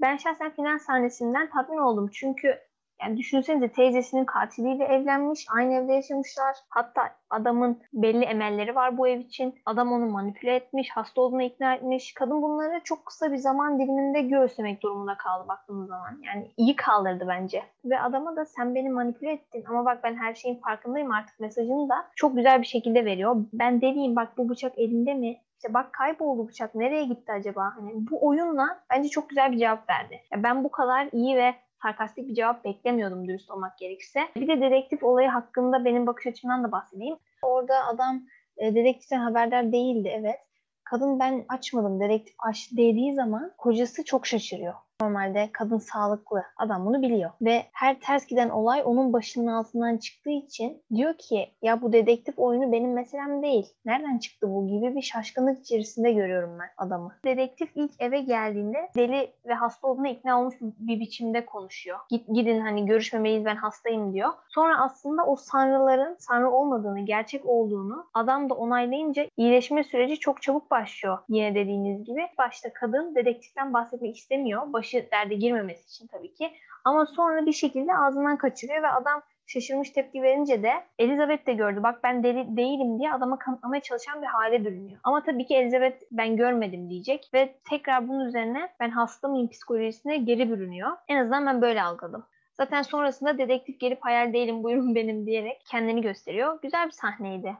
Ben 0.00 0.16
şahsen 0.16 0.54
final 0.54 0.78
sahnesinden 0.78 1.50
tatmin 1.50 1.78
oldum. 1.78 2.10
Çünkü 2.12 2.69
yani 3.02 3.16
düşünsenize 3.16 3.68
teyzesinin 3.68 4.24
katiliyle 4.24 4.84
evlenmiş, 4.84 5.46
aynı 5.56 5.74
evde 5.74 5.92
yaşamışlar. 5.92 6.56
Hatta 6.68 7.02
adamın 7.30 7.78
belli 7.92 8.24
emelleri 8.24 8.74
var 8.74 8.98
bu 8.98 9.08
ev 9.08 9.18
için. 9.18 9.54
Adam 9.66 9.92
onu 9.92 10.06
manipüle 10.06 10.54
etmiş, 10.54 10.90
hasta 10.90 11.20
olduğunu 11.20 11.42
ikna 11.42 11.74
etmiş. 11.74 12.14
Kadın 12.14 12.42
bunları 12.42 12.80
çok 12.84 13.06
kısa 13.06 13.32
bir 13.32 13.36
zaman 13.36 13.78
diliminde 13.78 14.20
göğüslemek 14.20 14.82
durumunda 14.82 15.16
kaldı 15.16 15.48
baktığımız 15.48 15.88
zaman. 15.88 16.18
Yani 16.22 16.50
iyi 16.56 16.76
kaldırdı 16.76 17.24
bence. 17.28 17.62
Ve 17.84 18.00
adama 18.00 18.36
da 18.36 18.44
sen 18.44 18.74
beni 18.74 18.90
manipüle 18.90 19.32
ettin 19.32 19.64
ama 19.68 19.84
bak 19.84 20.04
ben 20.04 20.16
her 20.16 20.34
şeyin 20.34 20.60
farkındayım 20.60 21.10
artık 21.10 21.40
mesajını 21.40 21.88
da 21.88 22.06
çok 22.16 22.36
güzel 22.36 22.60
bir 22.60 22.66
şekilde 22.66 23.04
veriyor. 23.04 23.36
Ben 23.52 23.80
deliyim 23.80 24.16
bak 24.16 24.38
bu 24.38 24.48
bıçak 24.48 24.78
elinde 24.78 25.14
mi? 25.14 25.36
İşte 25.56 25.74
bak 25.74 25.92
kayboldu 25.92 26.48
bıçak 26.48 26.74
nereye 26.74 27.04
gitti 27.04 27.32
acaba? 27.32 27.72
Hani 27.76 27.92
bu 28.10 28.26
oyunla 28.26 28.80
bence 28.90 29.08
çok 29.08 29.28
güzel 29.28 29.52
bir 29.52 29.58
cevap 29.58 29.90
verdi. 29.90 30.20
Ya 30.32 30.42
ben 30.42 30.64
bu 30.64 30.70
kadar 30.70 31.08
iyi 31.12 31.36
ve 31.36 31.54
sarkastik 31.82 32.28
bir 32.28 32.34
cevap 32.34 32.64
beklemiyordum 32.64 33.28
dürüst 33.28 33.50
olmak 33.50 33.78
gerekirse. 33.78 34.20
Bir 34.36 34.48
de 34.48 34.60
dedektif 34.60 35.02
olayı 35.02 35.28
hakkında 35.28 35.84
benim 35.84 36.06
bakış 36.06 36.26
açımdan 36.26 36.64
da 36.64 36.72
bahsedeyim. 36.72 37.16
Orada 37.42 37.86
adam 37.86 38.22
e, 38.56 38.74
dedektiften 38.74 39.20
haberdar 39.20 39.72
değildi 39.72 40.10
evet. 40.12 40.38
Kadın 40.84 41.20
ben 41.20 41.44
açmadım 41.48 42.00
dedektif 42.00 42.34
açtı 42.38 42.76
dediği 42.76 43.14
zaman 43.14 43.52
kocası 43.58 44.04
çok 44.04 44.26
şaşırıyor. 44.26 44.74
Normalde 45.00 45.50
kadın 45.52 45.78
sağlıklı. 45.78 46.42
Adam 46.56 46.86
bunu 46.86 47.02
biliyor. 47.02 47.30
Ve 47.42 47.62
her 47.72 48.00
ters 48.00 48.26
giden 48.26 48.48
olay 48.48 48.82
onun 48.84 49.12
başının 49.12 49.46
altından 49.46 49.96
çıktığı 49.96 50.30
için 50.30 50.82
diyor 50.94 51.14
ki 51.18 51.50
ya 51.62 51.82
bu 51.82 51.92
dedektif 51.92 52.38
oyunu 52.38 52.72
benim 52.72 52.92
meselem 52.92 53.42
değil. 53.42 53.66
Nereden 53.84 54.18
çıktı 54.18 54.54
bu 54.54 54.66
gibi 54.66 54.96
bir 54.96 55.02
şaşkınlık 55.02 55.60
içerisinde 55.60 56.12
görüyorum 56.12 56.58
ben 56.60 56.86
adamı. 56.86 57.12
Dedektif 57.24 57.70
ilk 57.74 57.90
eve 57.98 58.20
geldiğinde 58.20 58.90
deli 58.96 59.32
ve 59.46 59.54
hasta 59.54 59.88
olduğuna 59.88 60.08
ikna 60.08 60.40
olmuş 60.40 60.54
bir 60.60 61.00
biçimde 61.00 61.46
konuşuyor. 61.46 61.98
Git, 62.08 62.26
gidin 62.34 62.60
hani 62.60 62.86
görüşmemeliyiz 62.86 63.44
ben 63.44 63.56
hastayım 63.56 64.14
diyor. 64.14 64.30
Sonra 64.48 64.80
aslında 64.80 65.26
o 65.26 65.36
sanrıların 65.36 66.16
sanrı 66.18 66.50
olmadığını, 66.50 67.00
gerçek 67.00 67.46
olduğunu 67.46 68.06
adam 68.14 68.50
da 68.50 68.54
onaylayınca 68.54 69.26
iyileşme 69.36 69.84
süreci 69.84 70.18
çok 70.18 70.42
çabuk 70.42 70.70
başlıyor. 70.70 71.18
Yine 71.28 71.54
dediğiniz 71.54 72.04
gibi. 72.04 72.26
Başta 72.38 72.72
kadın 72.72 73.14
dedektiften 73.14 73.74
bahsetmek 73.74 74.16
istemiyor. 74.16 74.72
Başı 74.72 74.89
başı 74.94 75.10
derde 75.10 75.34
girmemesi 75.34 75.86
için 75.86 76.06
tabii 76.06 76.34
ki. 76.34 76.52
Ama 76.84 77.06
sonra 77.06 77.46
bir 77.46 77.52
şekilde 77.52 77.96
ağzından 77.96 78.36
kaçırıyor 78.36 78.82
ve 78.82 78.88
adam 78.88 79.22
şaşırmış 79.46 79.90
tepki 79.90 80.22
verince 80.22 80.62
de 80.62 80.72
Elizabeth 80.98 81.46
de 81.46 81.52
gördü. 81.52 81.82
Bak 81.82 82.00
ben 82.04 82.22
deli 82.22 82.56
değilim 82.56 82.98
diye 82.98 83.12
adama 83.12 83.38
kanıtlamaya 83.38 83.82
çalışan 83.82 84.22
bir 84.22 84.26
hale 84.26 84.64
bürünüyor. 84.64 85.00
Ama 85.02 85.22
tabii 85.22 85.46
ki 85.46 85.56
Elizabeth 85.56 86.02
ben 86.12 86.36
görmedim 86.36 86.90
diyecek 86.90 87.30
ve 87.34 87.54
tekrar 87.70 88.08
bunun 88.08 88.26
üzerine 88.26 88.68
ben 88.80 88.90
hasta 88.90 89.28
mıyım 89.28 89.48
psikolojisine 89.48 90.16
geri 90.16 90.50
bürünüyor. 90.50 90.90
En 91.08 91.16
azından 91.16 91.46
ben 91.46 91.62
böyle 91.62 91.82
algıladım. 91.82 92.24
Zaten 92.54 92.82
sonrasında 92.82 93.38
dedektif 93.38 93.80
gelip 93.80 94.04
hayal 94.04 94.32
değilim 94.32 94.62
buyurun 94.62 94.94
benim 94.94 95.26
diyerek 95.26 95.62
kendini 95.66 96.02
gösteriyor. 96.02 96.58
Güzel 96.62 96.86
bir 96.86 96.92
sahneydi. 96.92 97.56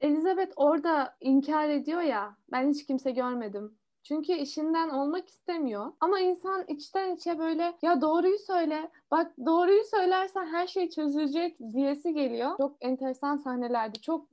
Elizabeth 0.00 0.52
orada 0.56 1.16
inkar 1.20 1.68
ediyor 1.68 2.00
ya 2.00 2.36
ben 2.52 2.70
hiç 2.70 2.86
kimse 2.86 3.10
görmedim. 3.10 3.78
Çünkü 4.02 4.32
işinden 4.32 4.88
olmak 4.88 5.28
istemiyor. 5.28 5.92
Ama 6.00 6.20
insan 6.20 6.64
içten 6.68 7.16
içe 7.16 7.38
böyle 7.38 7.74
ya 7.82 8.00
doğruyu 8.00 8.38
söyle. 8.38 8.90
Bak 9.10 9.32
doğruyu 9.46 9.84
söylersen 9.84 10.46
her 10.46 10.66
şey 10.66 10.90
çözülecek 10.90 11.56
diyesi 11.72 12.14
geliyor. 12.14 12.56
Çok 12.56 12.76
enteresan 12.80 13.36
sahnelerdi. 13.36 14.00
Çok 14.00 14.26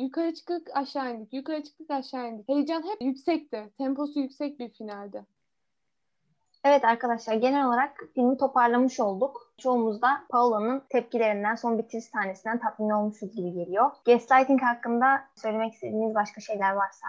yukarı 0.00 0.34
çıkık 0.34 0.76
aşağı 0.76 1.14
indik. 1.14 1.32
Yukarı 1.32 1.62
çıkık 1.62 1.90
aşağı 1.90 2.28
indik. 2.28 2.48
Heyecan 2.48 2.82
hep 2.82 3.02
yüksekti. 3.02 3.70
Temposu 3.78 4.20
yüksek 4.20 4.58
bir 4.58 4.68
finaldi. 4.68 5.24
Evet 6.64 6.84
arkadaşlar 6.84 7.34
genel 7.34 7.66
olarak 7.66 8.04
filmi 8.14 8.36
toparlamış 8.36 9.00
olduk. 9.00 9.52
Çoğumuz 9.58 10.02
da 10.02 10.08
Paula'nın 10.28 10.82
tepkilerinden, 10.88 11.54
son 11.54 11.78
bitiriş 11.78 12.04
sahnesinden 12.04 12.58
tatmin 12.58 12.90
olmuşuz 12.90 13.36
gibi 13.36 13.52
geliyor. 13.52 13.90
Gaslighting 14.06 14.62
hakkında 14.62 15.24
söylemek 15.34 15.72
istediğiniz 15.72 16.14
başka 16.14 16.40
şeyler 16.40 16.72
varsa. 16.72 17.06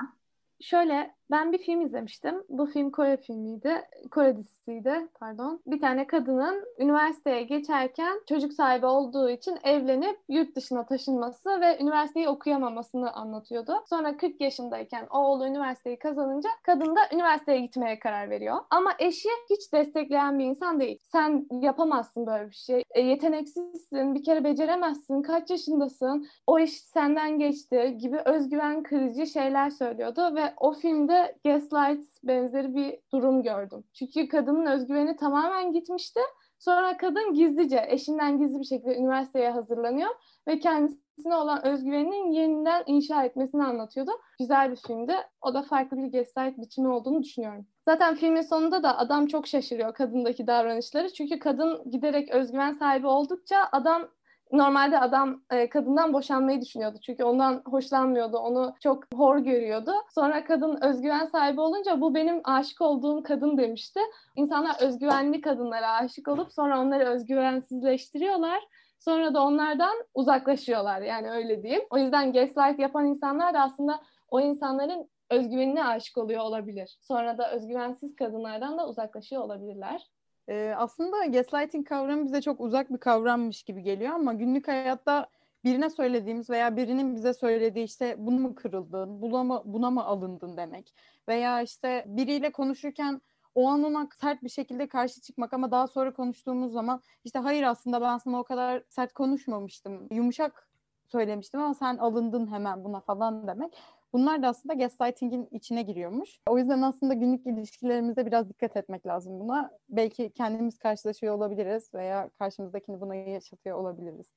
Şöyle 0.62 1.17
ben 1.32 1.52
bir 1.52 1.58
film 1.58 1.82
izlemiştim. 1.82 2.44
Bu 2.50 2.66
film 2.66 2.92
Kore 2.92 3.18
filmiydi. 3.18 3.82
Kore 4.12 4.38
dizisiydi 4.38 5.08
pardon. 5.20 5.62
Bir 5.68 5.82
tane 5.82 6.08
kadının 6.08 6.66
üniversiteye 6.80 7.44
geçerken 7.44 8.22
çocuk 8.30 8.54
sahibi 8.54 8.86
olduğu 8.86 9.30
için 9.30 9.58
evlenip 9.64 10.20
yurt 10.30 10.56
dışına 10.56 10.86
taşınması 10.86 11.62
ve 11.62 11.78
üniversiteyi 11.82 12.30
okuyamamasını 12.30 13.14
anlatıyordu. 13.14 13.74
Sonra 13.90 14.18
40 14.18 14.42
yaşındayken 14.42 15.08
oğlu 15.10 15.48
üniversiteyi 15.48 16.00
kazanınca 16.00 16.50
kadın 16.64 16.96
da 16.96 17.00
üniversiteye 17.14 17.60
gitmeye 17.60 18.00
karar 18.00 18.30
veriyor. 18.30 18.58
Ama 18.70 18.92
eşi 19.00 19.30
hiç 19.50 19.74
destekleyen 19.74 20.40
bir 20.40 20.46
insan 20.46 20.80
değil. 20.80 21.00
Sen 21.12 21.48
yapamazsın 21.62 22.28
böyle 22.28 22.50
bir 22.50 22.56
şey. 22.56 22.84
E, 22.92 23.02
yeteneksizsin, 23.02 24.16
bir 24.16 24.24
kere 24.24 24.44
beceremezsin, 24.44 25.22
kaç 25.22 25.50
yaşındasın, 25.50 26.28
o 26.48 26.60
iş 26.60 26.82
senden 26.82 27.40
geçti 27.40 27.98
gibi 28.02 28.18
özgüven 28.18 28.84
kırıcı 28.84 29.28
şeyler 29.28 29.70
söylüyordu 29.70 30.36
ve 30.36 30.54
o 30.58 30.74
filmde 30.74 31.17
Gaslight 31.46 32.06
benzeri 32.24 32.76
bir 32.76 33.00
durum 33.14 33.44
gördüm. 33.44 33.84
Çünkü 33.94 34.28
kadının 34.28 34.66
özgüveni 34.66 35.16
tamamen 35.16 35.74
gitmişti. 35.74 36.20
Sonra 36.60 36.98
kadın 36.98 37.34
gizlice, 37.34 37.86
eşinden 37.88 38.38
gizli 38.38 38.60
bir 38.60 38.66
şekilde 38.66 38.98
üniversiteye 38.98 39.52
hazırlanıyor 39.52 40.10
ve 40.48 40.60
kendisine 40.60 41.36
olan 41.36 41.66
özgüveninin 41.66 42.32
yeniden 42.32 42.84
inşa 42.86 43.24
etmesini 43.24 43.64
anlatıyordu. 43.64 44.12
Güzel 44.40 44.72
bir 44.72 44.76
filmdi. 44.76 45.14
O 45.42 45.54
da 45.54 45.62
farklı 45.62 45.98
bir 45.98 46.12
gaslight 46.12 46.58
biçimi 46.58 46.88
olduğunu 46.88 47.24
düşünüyorum. 47.24 47.68
Zaten 47.86 48.16
filmin 48.16 48.42
sonunda 48.42 48.84
da 48.84 48.98
adam 48.98 49.28
çok 49.28 49.48
şaşırıyor 49.48 49.94
kadındaki 49.94 50.48
davranışları. 50.48 51.14
Çünkü 51.14 51.40
kadın 51.40 51.92
giderek 51.92 52.30
özgüven 52.30 52.74
sahibi 52.74 53.08
oldukça 53.08 53.70
adam 53.72 54.08
Normalde 54.52 55.00
adam 55.00 55.42
e, 55.52 55.70
kadından 55.70 56.14
boşanmayı 56.14 56.62
düşünüyordu. 56.62 56.98
Çünkü 57.06 57.24
ondan 57.24 57.62
hoşlanmıyordu. 57.66 58.38
Onu 58.38 58.76
çok 58.80 59.04
hor 59.14 59.38
görüyordu. 59.38 59.92
Sonra 60.16 60.44
kadın 60.44 60.82
özgüven 60.82 61.26
sahibi 61.26 61.62
olunca 61.62 62.02
bu 62.02 62.16
benim 62.16 62.42
aşık 62.44 62.82
olduğum 62.82 63.24
kadın 63.24 63.58
demişti. 63.58 64.00
İnsanlar 64.36 64.82
özgüvenli 64.82 65.42
kadınlara 65.42 65.92
aşık 65.92 66.28
olup 66.28 66.54
sonra 66.54 66.82
onları 66.82 67.06
özgüvensizleştiriyorlar. 67.06 68.64
Sonra 69.00 69.34
da 69.34 69.42
onlardan 69.42 69.96
uzaklaşıyorlar. 70.14 71.02
Yani 71.02 71.32
öyle 71.32 71.64
diyeyim. 71.64 71.84
O 71.90 71.98
yüzden 71.98 72.34
gaslight 72.34 72.80
yapan 72.80 73.06
insanlar 73.06 73.54
da 73.54 73.60
aslında 73.60 74.00
o 74.30 74.40
insanların 74.40 75.10
özgüvenine 75.30 75.86
aşık 75.86 76.18
oluyor 76.18 76.42
olabilir. 76.42 76.98
Sonra 77.02 77.38
da 77.38 77.52
özgüvensiz 77.52 78.16
kadınlardan 78.16 78.78
da 78.78 78.90
uzaklaşıyor 78.90 79.42
olabilirler. 79.42 80.08
Ee, 80.50 80.74
aslında 80.78 81.26
gaslighting 81.26 81.88
kavramı 81.88 82.26
bize 82.26 82.42
çok 82.42 82.62
uzak 82.62 82.90
bir 82.94 82.98
kavrammış 82.98 83.64
gibi 83.64 83.84
geliyor 83.84 84.14
ama 84.14 84.34
günlük 84.34 84.68
hayatta 84.68 85.28
birine 85.64 85.90
söylediğimiz 85.90 86.50
veya 86.50 86.76
birinin 86.78 87.16
bize 87.16 87.34
söylediği 87.34 87.86
işte 87.86 88.16
bunu 88.18 88.40
mu 88.40 88.56
kırıldın, 88.56 89.22
buna 89.22 89.44
mı, 89.44 89.62
buna 89.66 89.92
mı 89.92 90.06
alındın 90.06 90.58
demek 90.58 90.94
veya 91.30 91.62
işte 91.62 92.04
biriyle 92.08 92.52
konuşurken 92.52 93.22
o 93.56 93.68
an 93.70 93.84
ona 93.84 94.08
sert 94.22 94.44
bir 94.44 94.50
şekilde 94.50 94.88
karşı 94.88 95.22
çıkmak 95.22 95.54
ama 95.54 95.72
daha 95.72 95.88
sonra 95.88 96.14
konuştuğumuz 96.14 96.74
zaman 96.74 97.02
işte 97.24 97.40
hayır 97.40 97.64
aslında 97.64 98.02
ben 98.02 98.18
sana 98.18 98.40
o 98.40 98.44
kadar 98.44 98.84
sert 98.90 99.14
konuşmamıştım, 99.14 100.08
yumuşak 100.12 100.68
söylemiştim 101.08 101.62
ama 101.62 101.74
sen 101.74 101.98
alındın 101.98 102.52
hemen 102.52 102.84
buna 102.84 103.00
falan 103.00 103.48
demek. 103.48 103.78
Bunlar 104.14 104.42
da 104.42 104.48
aslında 104.48 104.74
gaslighting'in 104.74 105.48
içine 105.52 105.82
giriyormuş. 105.82 106.40
O 106.48 106.58
yüzden 106.58 106.82
aslında 106.82 107.14
günlük 107.14 107.48
ilişkilerimizde 107.48 108.26
biraz 108.26 108.50
dikkat 108.50 108.78
etmek 108.78 109.08
lazım 109.08 109.40
buna. 109.40 109.72
Belki 109.90 110.32
kendimiz 110.34 110.78
karşılaşıyor 110.78 111.36
olabiliriz 111.36 111.94
veya 111.94 112.30
karşımızdakini 112.40 113.02
buna 113.02 113.16
yaşatıyor 113.16 113.78
olabiliriz. 113.78 114.28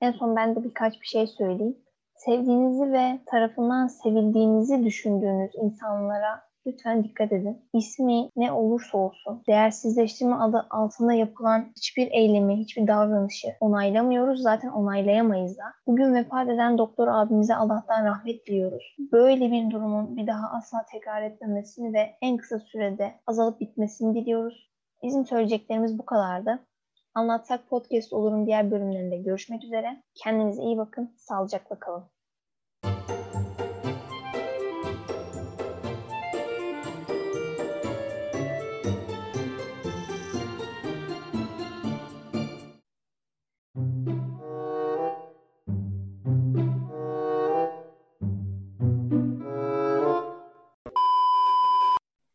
En 0.00 0.12
son 0.12 0.36
ben 0.36 0.56
de 0.56 0.64
birkaç 0.64 1.00
bir 1.00 1.06
şey 1.06 1.26
söyleyeyim. 1.26 1.78
Sevdiğinizi 2.14 2.92
ve 2.92 3.20
tarafından 3.26 3.86
sevildiğinizi 3.86 4.84
düşündüğünüz 4.84 5.50
insanlara 5.54 6.53
lütfen 6.66 7.04
dikkat 7.04 7.32
edin. 7.32 7.62
İsmi 7.72 8.28
ne 8.36 8.52
olursa 8.52 8.98
olsun 8.98 9.42
değersizleştirme 9.48 10.36
adı 10.36 10.66
altında 10.70 11.12
yapılan 11.12 11.72
hiçbir 11.76 12.10
eylemi, 12.10 12.56
hiçbir 12.56 12.86
davranışı 12.86 13.48
onaylamıyoruz. 13.60 14.42
Zaten 14.42 14.68
onaylayamayız 14.68 15.58
da. 15.58 15.64
Bugün 15.86 16.14
vefat 16.14 16.48
eden 16.48 16.78
doktor 16.78 17.08
abimize 17.08 17.54
Allah'tan 17.54 18.04
rahmet 18.04 18.46
diliyoruz. 18.46 18.96
Böyle 19.12 19.52
bir 19.52 19.70
durumun 19.70 20.16
bir 20.16 20.26
daha 20.26 20.50
asla 20.56 20.84
tekrar 20.92 21.22
etmemesini 21.22 21.94
ve 21.94 22.16
en 22.22 22.36
kısa 22.36 22.58
sürede 22.58 23.14
azalıp 23.26 23.60
bitmesini 23.60 24.14
diliyoruz. 24.14 24.70
Bizim 25.02 25.26
söyleyeceklerimiz 25.26 25.98
bu 25.98 26.06
kadardı. 26.06 26.66
Anlatsak 27.14 27.68
Podcast 27.68 28.12
olurun 28.12 28.46
diğer 28.46 28.70
bölümlerinde 28.70 29.16
görüşmek 29.16 29.64
üzere. 29.64 30.02
Kendinize 30.14 30.62
iyi 30.62 30.78
bakın. 30.78 31.14
Sağlıcakla 31.16 31.78
kalın. 31.78 32.13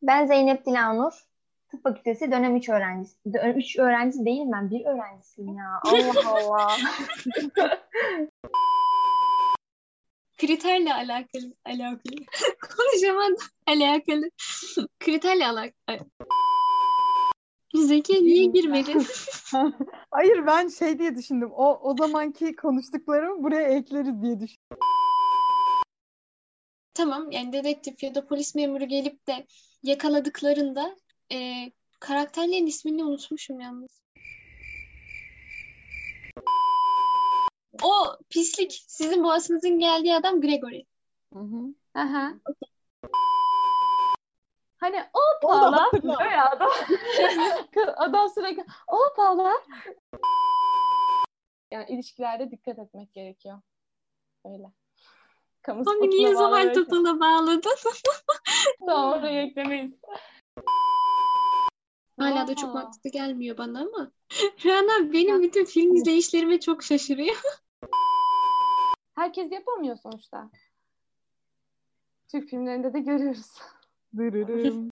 Ben 0.10 0.26
Zeynep 0.26 0.66
Dilanur. 0.66 1.14
Tıp 1.72 1.84
Fakültesi 1.84 2.32
dönem 2.32 2.55
3 2.55 2.70
öğrencisi. 2.70 3.34
Dönem 3.34 3.57
3 3.57 3.80
öğrencisi 3.80 4.26
değilim 4.26 4.51
ben. 4.51 4.70
Bir 4.72 4.86
öğrencisiyim 4.86 5.57
ya. 5.57 5.80
Allah 5.84 6.30
Allah. 6.30 6.78
Kriterle 10.38 10.93
alakalı. 10.93 11.53
Alakalı. 11.66 12.16
Konuşamadım. 12.78 13.47
Alakalı. 13.68 14.30
Kriterle 14.99 15.47
alakalı. 15.47 16.10
Zeki 17.76 18.14
niye 18.14 18.45
girmedin? 18.45 19.05
Hayır 20.12 20.45
ben 20.47 20.68
şey 20.68 20.99
diye 20.99 21.16
düşündüm. 21.16 21.51
O 21.51 21.80
o 21.84 21.95
zamanki 21.97 22.55
konuştuklarımı 22.55 23.43
buraya 23.43 23.68
ekleriz 23.68 24.22
diye 24.22 24.39
düşündüm. 24.39 24.78
Tamam 26.93 27.32
yani 27.32 27.53
dedektif 27.53 28.03
ya 28.03 28.16
da 28.16 28.28
polis 28.28 28.55
memuru 28.55 28.86
gelip 28.86 29.28
de 29.28 29.45
yakaladıklarında 29.84 30.95
e, 31.32 31.71
karakterlerin 31.99 32.65
ismini 32.67 33.03
unutmuşum 33.03 33.59
yalnız. 33.59 34.01
O 37.84 38.17
pislik 38.30 38.84
sizin 38.88 39.23
boğazınızın 39.23 39.80
geldiği 39.80 40.15
adam 40.15 40.41
Gregory. 40.41 40.84
Hı 41.34 41.39
hı. 41.39 41.73
Aha. 41.93 42.34
Hani 44.80 45.03
o 45.13 45.47
Paula 45.47 45.91
ya 46.32 46.51
adam. 46.51 46.71
adam 47.97 48.30
sürekli 48.30 48.65
o 48.88 49.13
Paula. 49.15 49.53
Yani 51.71 51.86
ilişkilerde 51.89 52.51
dikkat 52.51 52.80
etmek 52.80 53.13
gerekiyor. 53.13 53.61
Öyle. 54.45 54.71
Kamu 55.70 55.82
Abi 55.82 56.09
niye 56.09 56.36
Zuhal 56.36 56.74
Topal'a 56.74 57.20
bağladın? 57.20 57.61
Oraya 58.82 59.41
eklemeyiz. 59.41 59.93
Hala 62.20 62.47
da 62.47 62.55
çok 62.55 62.74
mantıklı 62.74 63.09
gelmiyor 63.09 63.57
bana 63.57 63.80
ama. 63.80 64.11
Rana 64.65 65.13
benim 65.13 65.41
bütün 65.41 65.65
film 65.65 65.95
izleyişlerime 65.95 66.59
çok 66.59 66.84
şaşırıyor. 66.84 67.36
Herkes 69.15 69.51
yapamıyor 69.51 69.95
sonuçta. 69.95 70.49
Türk 72.32 72.49
filmlerinde 72.49 72.93
de 72.93 72.99
görüyoruz. 72.99 73.51
Dırırım. 74.17 74.89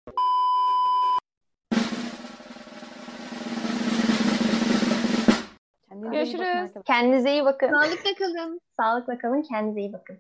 Kendinize 5.89 6.15
iyi 6.15 6.35
bakın 6.35 6.63
Görüşürüz. 6.63 6.85
Kendinize 6.85 7.33
iyi 7.33 7.45
bakın. 7.45 7.69
Sağlıkla 7.69 8.15
kalın. 8.19 8.61
Sağlıkla 8.77 9.19
kalın. 9.19 9.43
Kendinize 9.43 9.81
iyi 9.81 9.93
bakın. 9.93 10.19